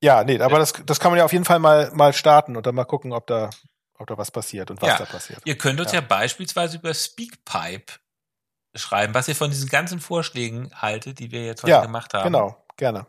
Ja, 0.03 0.25
nee, 0.25 0.41
aber 0.41 0.59
das, 0.59 0.75
das 0.85 1.01
kann 1.01 1.11
man 1.11 1.19
ja 1.19 1.25
auf 1.25 1.33
jeden 1.33 1.45
Fall 1.45 1.59
mal, 1.59 1.91
mal 1.93 2.13
starten 2.13 2.57
und 2.57 2.67
dann 2.67 2.75
mal 2.75 2.85
gucken, 2.85 3.13
ob 3.13 3.27
da, 3.27 3.51
ob 3.95 4.07
da 4.07 4.19
was 4.19 4.31
passiert 4.31 4.71
und 4.71 4.83
was 4.83 4.91
ja, 4.91 4.99
da 4.99 5.05
passiert. 5.07 5.41
Ihr 5.45 5.57
könnt 5.57 5.81
uns 5.81 5.93
ja. 5.93 6.01
ja 6.01 6.07
beispielsweise 6.07 6.77
über 6.77 6.93
Speakpipe 6.93 7.95
schreiben, 8.75 9.15
was 9.15 9.29
ihr 9.29 9.37
von 9.37 9.51
diesen 9.51 9.69
ganzen 9.69 10.01
Vorschlägen 10.01 10.71
haltet, 10.75 11.19
die 11.19 11.31
wir 11.31 11.47
jetzt 11.47 11.63
heute 11.63 11.71
ja, 11.71 11.81
gemacht 11.81 12.13
haben. 12.13 12.25
Genau, 12.25 12.63
gerne. 12.77 13.07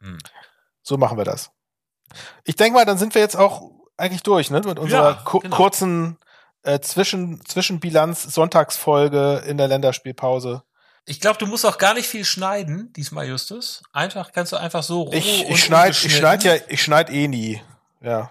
Hm. 0.00 0.18
So 0.82 0.96
machen 0.96 1.18
wir 1.18 1.24
das. 1.24 1.50
Ich 2.44 2.56
denke 2.56 2.78
mal, 2.78 2.84
dann 2.84 2.98
sind 2.98 3.14
wir 3.14 3.22
jetzt 3.22 3.36
auch 3.36 3.70
eigentlich 3.96 4.22
durch, 4.22 4.50
ne? 4.50 4.60
Mit 4.60 4.78
unserer 4.78 5.10
ja, 5.10 5.38
genau. 5.40 5.56
kurzen 5.56 6.18
äh, 6.62 6.80
Zwischen 6.80 7.44
Zwischenbilanz 7.44 8.22
Sonntagsfolge 8.22 9.44
in 9.46 9.56
der 9.56 9.68
Länderspielpause. 9.68 10.62
Ich 11.06 11.20
glaube, 11.20 11.38
du 11.38 11.46
musst 11.46 11.64
auch 11.64 11.78
gar 11.78 11.94
nicht 11.94 12.06
viel 12.06 12.24
schneiden, 12.24 12.92
diesmal 12.92 13.26
Justus. 13.26 13.82
Einfach 13.92 14.32
kannst 14.32 14.52
du 14.52 14.56
einfach 14.56 14.82
so 14.82 15.02
roh 15.02 15.12
Ich, 15.12 15.48
ich 15.48 15.64
schneide 15.64 15.90
ich 15.90 16.16
schneid 16.16 16.44
ja, 16.44 16.54
ich 16.68 16.82
schneide 16.82 17.12
eh 17.12 17.28
nie. 17.28 17.62
Ja. 18.02 18.30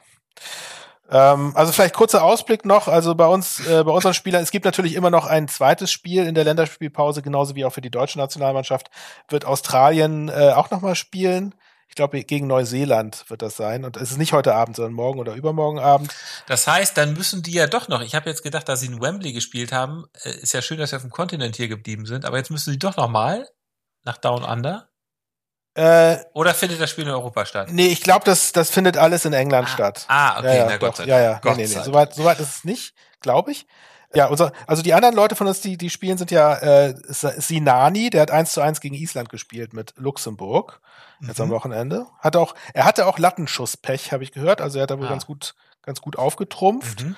Ähm, 1.10 1.54
also 1.56 1.72
vielleicht 1.72 1.96
kurzer 1.96 2.24
Ausblick 2.24 2.66
noch. 2.66 2.88
Also 2.88 3.16
bei 3.16 3.26
uns, 3.26 3.66
äh, 3.66 3.84
bei 3.84 3.92
unseren 3.92 4.13
Spielern, 4.13 4.44
es 4.44 4.52
gibt 4.52 4.66
natürlich 4.66 4.94
immer 4.94 5.10
noch 5.10 5.26
ein 5.26 5.48
zweites 5.48 5.92
Spiel 5.92 6.28
in 6.28 6.36
der 6.36 6.44
Länderspielpause, 6.44 7.24
genauso 7.24 7.56
wie 7.56 7.66
auch 7.66 7.74
für 7.74 7.82
die 7.82 7.90
deutsche 7.90 8.20
Nationalmannschaft 8.20 8.92
wird 9.30 9.46
Australien 9.46 10.30
äh, 10.30 10.52
auch 10.52 10.70
nochmal 10.70 10.96
spielen. 10.96 11.56
Ich 11.98 12.00
glaube, 12.00 12.24
gegen 12.24 12.46
Neuseeland 12.46 13.28
wird 13.28 13.42
das 13.42 13.58
sein. 13.58 13.84
Und 13.84 13.98
es 13.98 14.12
ist 14.12 14.20
nicht 14.20 14.32
heute 14.32 14.54
Abend, 14.54 14.76
sondern 14.76 14.94
morgen 14.94 15.18
oder 15.20 15.34
übermorgen 15.34 15.80
Abend. 15.80 16.14
Das 16.46 16.68
heißt, 16.68 16.96
dann 16.96 17.14
müssen 17.16 17.42
die 17.42 17.54
ja 17.54 17.66
doch 17.66 17.88
noch. 17.88 18.02
Ich 18.02 18.14
habe 18.14 18.30
jetzt 18.30 18.44
gedacht, 18.44 18.70
dass 18.70 18.82
sie 18.82 18.86
in 18.86 19.02
Wembley 19.02 19.34
gespielt 19.34 19.72
haben. 19.72 20.06
Äh, 20.22 20.30
ist 20.38 20.54
ja 20.54 20.62
schön, 20.62 20.78
dass 20.78 20.92
sie 20.92 20.96
auf 20.96 21.02
dem 21.02 21.10
Kontinent 21.10 21.56
hier 21.56 21.68
geblieben 21.68 22.06
sind. 22.06 22.24
Aber 22.24 22.38
jetzt 22.38 22.52
müssen 22.52 22.70
sie 22.70 22.78
doch 22.78 22.98
noch 22.98 23.10
mal 23.10 23.50
nach 24.04 24.18
Down 24.20 24.44
Under. 24.44 24.90
Äh, 25.74 26.18
Oder 26.36 26.54
findet 26.54 26.80
das 26.80 26.92
Spiel 26.92 27.06
in 27.06 27.10
Europa 27.10 27.48
statt? 27.48 27.70
Nee, 27.72 27.88
ich 27.88 28.04
glaube, 28.04 28.26
das, 28.26 28.52
das 28.52 28.70
findet 28.70 28.96
alles 28.96 29.26
in 29.26 29.34
England 29.34 29.68
ah, 29.68 29.74
statt. 29.74 30.06
Ah, 30.08 30.38
okay, 30.38 30.50
ja, 30.50 30.54
ja, 30.54 30.66
na 30.68 30.78
Gott 30.78 30.98
sei 30.98 31.06
Dank. 31.08 31.10
Ja, 31.10 31.20
ja, 31.20 31.40
Gott 31.40 31.58
nee, 31.58 31.66
nee, 31.66 31.76
nee. 31.76 31.84
Soweit, 31.84 32.14
soweit 32.14 32.40
ist 32.40 32.58
es 32.58 32.64
nicht, 32.64 32.94
glaube 33.22 33.52
ich. 33.52 33.66
Ja, 34.14 34.28
unser, 34.28 34.52
also 34.68 34.84
die 34.84 34.94
anderen 34.94 35.16
Leute 35.16 35.36
von 35.36 35.48
uns, 35.48 35.62
die, 35.62 35.78
die 35.78 35.90
spielen, 35.90 36.20
sind 36.20 36.30
ja 36.30 36.58
äh, 36.58 36.94
Sinani, 37.08 38.12
der 38.12 38.22
hat 38.22 38.30
eins 38.30 38.54
zu 38.54 38.62
eins 38.62 38.82
gegen 38.82 38.94
Island 38.94 39.30
gespielt 39.30 39.74
mit 39.74 39.96
Luxemburg 39.98 40.80
jetzt 41.21 41.39
mhm. 41.39 41.45
am 41.45 41.49
Wochenende. 41.51 42.08
Hat 42.19 42.36
auch, 42.36 42.56
er 42.73 42.86
hatte 42.86 43.08
auch 43.08 43.17
Lattenschusspech, 43.17 44.12
habe 44.12 44.23
ich 44.23 44.32
gehört. 44.32 44.62
Also 44.62 44.80
er 44.80 44.84
hat 44.84 44.91
da 44.91 44.99
wohl 44.99 45.08
ah. 45.08 45.10
ganz 45.10 45.25
gut, 45.25 45.56
ganz 45.82 46.01
gut 46.01 46.17
aufgetrumpft. 46.17 47.03
Mhm. 47.03 47.15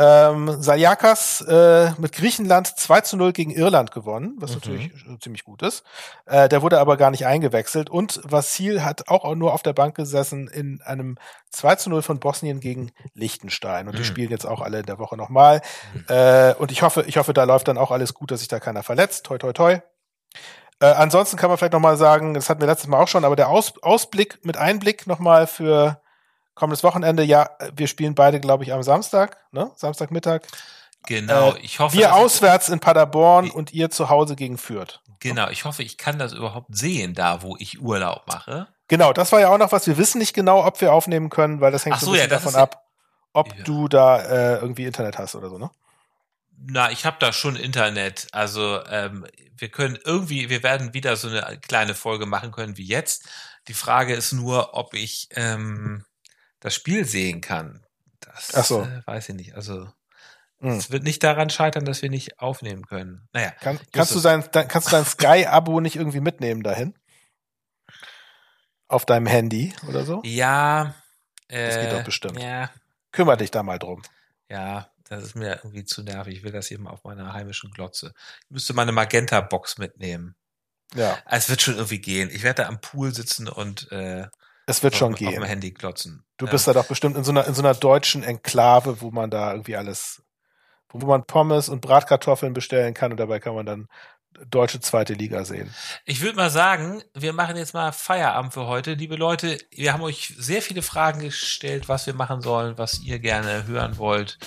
Ähm, 0.00 0.62
Sayakas 0.62 1.40
äh, 1.40 1.90
mit 1.98 2.12
Griechenland 2.12 2.68
2 2.68 3.00
zu 3.00 3.16
0 3.16 3.32
gegen 3.32 3.50
Irland 3.50 3.90
gewonnen, 3.90 4.36
was 4.38 4.50
mhm. 4.50 4.56
natürlich 4.56 4.92
ziemlich 5.20 5.42
gut 5.42 5.62
ist. 5.62 5.82
Äh, 6.26 6.48
der 6.48 6.62
wurde 6.62 6.78
aber 6.78 6.96
gar 6.96 7.10
nicht 7.10 7.26
eingewechselt. 7.26 7.90
Und 7.90 8.20
Vassil 8.22 8.84
hat 8.84 9.08
auch 9.08 9.34
nur 9.34 9.52
auf 9.52 9.64
der 9.64 9.72
Bank 9.72 9.96
gesessen 9.96 10.46
in 10.46 10.80
einem 10.82 11.18
2 11.50 11.74
zu 11.76 11.90
0 11.90 12.02
von 12.02 12.20
Bosnien 12.20 12.60
gegen 12.60 12.92
Liechtenstein. 13.14 13.88
Und 13.88 13.94
mhm. 13.94 13.98
die 13.98 14.04
spielen 14.04 14.30
jetzt 14.30 14.46
auch 14.46 14.60
alle 14.60 14.78
in 14.78 14.86
der 14.86 15.00
Woche 15.00 15.16
nochmal. 15.16 15.62
Mhm. 15.92 16.04
Äh, 16.08 16.54
und 16.54 16.70
ich 16.70 16.82
hoffe, 16.82 17.02
ich 17.08 17.16
hoffe, 17.16 17.32
da 17.32 17.42
läuft 17.42 17.66
dann 17.66 17.78
auch 17.78 17.90
alles 17.90 18.14
gut, 18.14 18.30
dass 18.30 18.38
sich 18.38 18.48
da 18.48 18.60
keiner 18.60 18.84
verletzt. 18.84 19.26
Toi, 19.26 19.38
toi, 19.38 19.52
toi. 19.52 19.80
Äh, 20.80 20.86
ansonsten 20.86 21.36
kann 21.36 21.48
man 21.50 21.58
vielleicht 21.58 21.72
nochmal 21.72 21.96
sagen, 21.96 22.34
das 22.34 22.48
hatten 22.48 22.60
wir 22.60 22.68
letztes 22.68 22.88
Mal 22.88 23.00
auch 23.02 23.08
schon, 23.08 23.24
aber 23.24 23.36
der 23.36 23.48
Aus, 23.48 23.74
Ausblick 23.82 24.44
mit 24.44 24.56
Einblick 24.56 25.06
nochmal 25.06 25.46
für 25.46 26.00
kommendes 26.54 26.84
Wochenende, 26.84 27.22
ja, 27.22 27.50
wir 27.74 27.86
spielen 27.86 28.14
beide, 28.14 28.40
glaube 28.40 28.64
ich, 28.64 28.72
am 28.72 28.82
Samstag, 28.82 29.38
ne? 29.52 29.70
Samstagmittag. 29.76 30.42
Genau, 31.06 31.52
äh, 31.52 31.60
ich 31.60 31.78
hoffe. 31.78 31.96
Wir 31.96 32.14
auswärts 32.14 32.68
in 32.68 32.80
Paderborn 32.80 33.50
und 33.50 33.72
ihr 33.72 33.90
zu 33.90 34.08
Hause 34.08 34.36
gegen 34.36 34.58
Fürth. 34.58 35.00
Genau, 35.20 35.48
ich 35.48 35.64
hoffe, 35.64 35.82
ich 35.82 35.98
kann 35.98 36.18
das 36.18 36.32
überhaupt 36.32 36.66
sehen, 36.70 37.14
da 37.14 37.42
wo 37.42 37.56
ich 37.58 37.80
Urlaub 37.80 38.22
mache. 38.26 38.68
Genau, 38.88 39.12
das 39.12 39.32
war 39.32 39.40
ja 39.40 39.48
auch 39.48 39.58
noch 39.58 39.72
was. 39.72 39.86
Wir 39.86 39.98
wissen 39.98 40.18
nicht 40.18 40.34
genau, 40.34 40.64
ob 40.64 40.80
wir 40.80 40.92
aufnehmen 40.92 41.30
können, 41.30 41.60
weil 41.60 41.72
das 41.72 41.84
hängt 41.84 41.96
Ach 41.96 42.00
so, 42.00 42.06
so 42.06 42.12
ein 42.12 42.14
bisschen 42.16 42.30
ja, 42.30 42.36
davon 42.36 42.54
ab, 42.54 42.84
ob 43.32 43.54
ja. 43.56 43.64
du 43.64 43.88
da 43.88 44.18
äh, 44.18 44.54
irgendwie 44.60 44.84
Internet 44.84 45.18
hast 45.18 45.34
oder 45.34 45.50
so, 45.50 45.58
ne? 45.58 45.70
Na, 46.60 46.90
ich 46.90 47.04
habe 47.04 47.16
da 47.20 47.32
schon 47.32 47.56
Internet. 47.56 48.28
Also 48.32 48.84
ähm, 48.86 49.26
wir 49.56 49.68
können 49.68 49.98
irgendwie, 50.04 50.48
wir 50.48 50.62
werden 50.62 50.94
wieder 50.94 51.16
so 51.16 51.28
eine 51.28 51.58
kleine 51.60 51.94
Folge 51.94 52.26
machen 52.26 52.52
können 52.52 52.76
wie 52.76 52.86
jetzt. 52.86 53.28
Die 53.68 53.74
Frage 53.74 54.14
ist 54.14 54.32
nur, 54.32 54.74
ob 54.74 54.94
ich 54.94 55.28
ähm, 55.32 56.04
das 56.60 56.74
Spiel 56.74 57.04
sehen 57.04 57.40
kann. 57.40 57.84
Das 58.20 58.54
Ach 58.54 58.64
so. 58.64 58.82
äh, 58.82 59.02
weiß 59.06 59.28
ich 59.28 59.34
nicht. 59.34 59.54
Also 59.54 59.88
hm. 60.60 60.72
es 60.72 60.90
wird 60.90 61.04
nicht 61.04 61.22
daran 61.22 61.50
scheitern, 61.50 61.84
dass 61.84 62.02
wir 62.02 62.10
nicht 62.10 62.40
aufnehmen 62.40 62.86
können. 62.86 63.28
Naja. 63.32 63.50
Kann, 63.60 63.78
kannst, 63.92 64.14
du 64.14 64.20
dein, 64.20 64.44
dein, 64.50 64.68
kannst 64.68 64.88
du 64.88 64.92
dein 64.92 65.04
Sky-Abo 65.06 65.80
nicht 65.80 65.96
irgendwie 65.96 66.20
mitnehmen 66.20 66.62
dahin? 66.62 66.94
Auf 68.88 69.04
deinem 69.04 69.26
Handy 69.26 69.74
oder 69.86 70.04
so? 70.04 70.22
Ja. 70.24 70.94
Äh, 71.48 71.66
das 71.66 71.80
geht 71.80 71.92
doch 71.92 72.04
bestimmt. 72.04 72.40
Ja. 72.40 72.70
Kümmer 73.12 73.36
dich 73.36 73.50
da 73.50 73.62
mal 73.62 73.78
drum. 73.78 74.02
Ja, 74.48 74.90
das 75.08 75.24
ist 75.24 75.34
mir 75.34 75.56
irgendwie 75.56 75.84
zu 75.84 76.02
nervig. 76.02 76.38
Ich 76.38 76.42
will 76.42 76.52
das 76.52 76.70
eben 76.70 76.86
auf 76.86 77.04
meiner 77.04 77.32
heimischen 77.32 77.70
Glotze. 77.70 78.12
Ich 78.44 78.50
müsste 78.50 78.74
meine 78.74 78.92
Magenta-Box 78.92 79.78
mitnehmen. 79.78 80.36
Ja. 80.94 81.18
Es 81.26 81.48
wird 81.48 81.62
schon 81.62 81.74
irgendwie 81.74 82.00
gehen. 82.00 82.30
Ich 82.30 82.42
werde 82.42 82.62
da 82.62 82.68
am 82.68 82.80
Pool 82.80 83.14
sitzen 83.14 83.48
und 83.48 83.90
äh, 83.92 84.26
es 84.66 84.82
wird 84.82 84.96
schon 84.96 85.14
gehen. 85.14 85.28
Auf 85.28 85.34
dem 85.34 85.44
Handy 85.44 85.70
glotzen. 85.70 86.24
Du 86.36 86.46
ja. 86.46 86.52
bist 86.52 86.68
da 86.68 86.74
doch 86.74 86.86
bestimmt 86.86 87.16
in 87.16 87.24
so 87.24 87.30
einer 87.30 87.46
in 87.46 87.54
so 87.54 87.62
einer 87.62 87.74
deutschen 87.74 88.22
Enklave, 88.22 89.00
wo 89.00 89.10
man 89.10 89.30
da 89.30 89.52
irgendwie 89.52 89.76
alles, 89.76 90.22
wo 90.90 90.98
man 91.06 91.24
Pommes 91.24 91.68
und 91.68 91.80
Bratkartoffeln 91.80 92.52
bestellen 92.52 92.94
kann 92.94 93.10
und 93.10 93.18
dabei 93.18 93.40
kann 93.40 93.54
man 93.54 93.66
dann 93.66 93.88
deutsche 94.50 94.80
zweite 94.80 95.14
Liga 95.14 95.44
sehen. 95.44 95.72
Ich 96.04 96.20
würde 96.20 96.36
mal 96.36 96.50
sagen, 96.50 97.02
wir 97.14 97.32
machen 97.32 97.56
jetzt 97.56 97.74
mal 97.74 97.92
Feierabend 97.92 98.54
für 98.54 98.66
heute. 98.66 98.94
Liebe 98.94 99.16
Leute, 99.16 99.58
wir 99.70 99.92
haben 99.92 100.02
euch 100.02 100.34
sehr 100.38 100.62
viele 100.62 100.82
Fragen 100.82 101.20
gestellt, 101.20 101.88
was 101.88 102.06
wir 102.06 102.14
machen 102.14 102.40
sollen, 102.40 102.78
was 102.78 103.00
ihr 103.00 103.18
gerne 103.18 103.66
hören 103.66 103.98
wollt. 103.98 104.38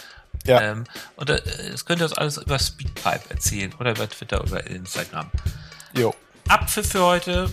Ja. 0.45 0.61
Ähm, 0.61 0.85
und 1.17 1.29
äh, 1.29 1.41
das 1.71 1.85
könnt 1.85 2.01
ihr 2.01 2.05
uns 2.05 2.13
alles 2.13 2.37
über 2.37 2.57
Speedpipe 2.57 3.29
erzählen 3.29 3.73
oder 3.79 3.91
über 3.91 4.09
Twitter 4.09 4.41
oder 4.41 4.65
Instagram. 4.65 5.29
Jo. 5.93 6.15
Abpfiff 6.47 6.89
für 6.89 7.03
heute. 7.03 7.49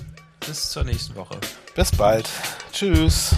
Bis 0.47 0.71
zur 0.71 0.85
nächsten 0.85 1.15
Woche. 1.15 1.39
Bis 1.75 1.91
bald. 1.91 2.29
Tschüss. 2.73 3.35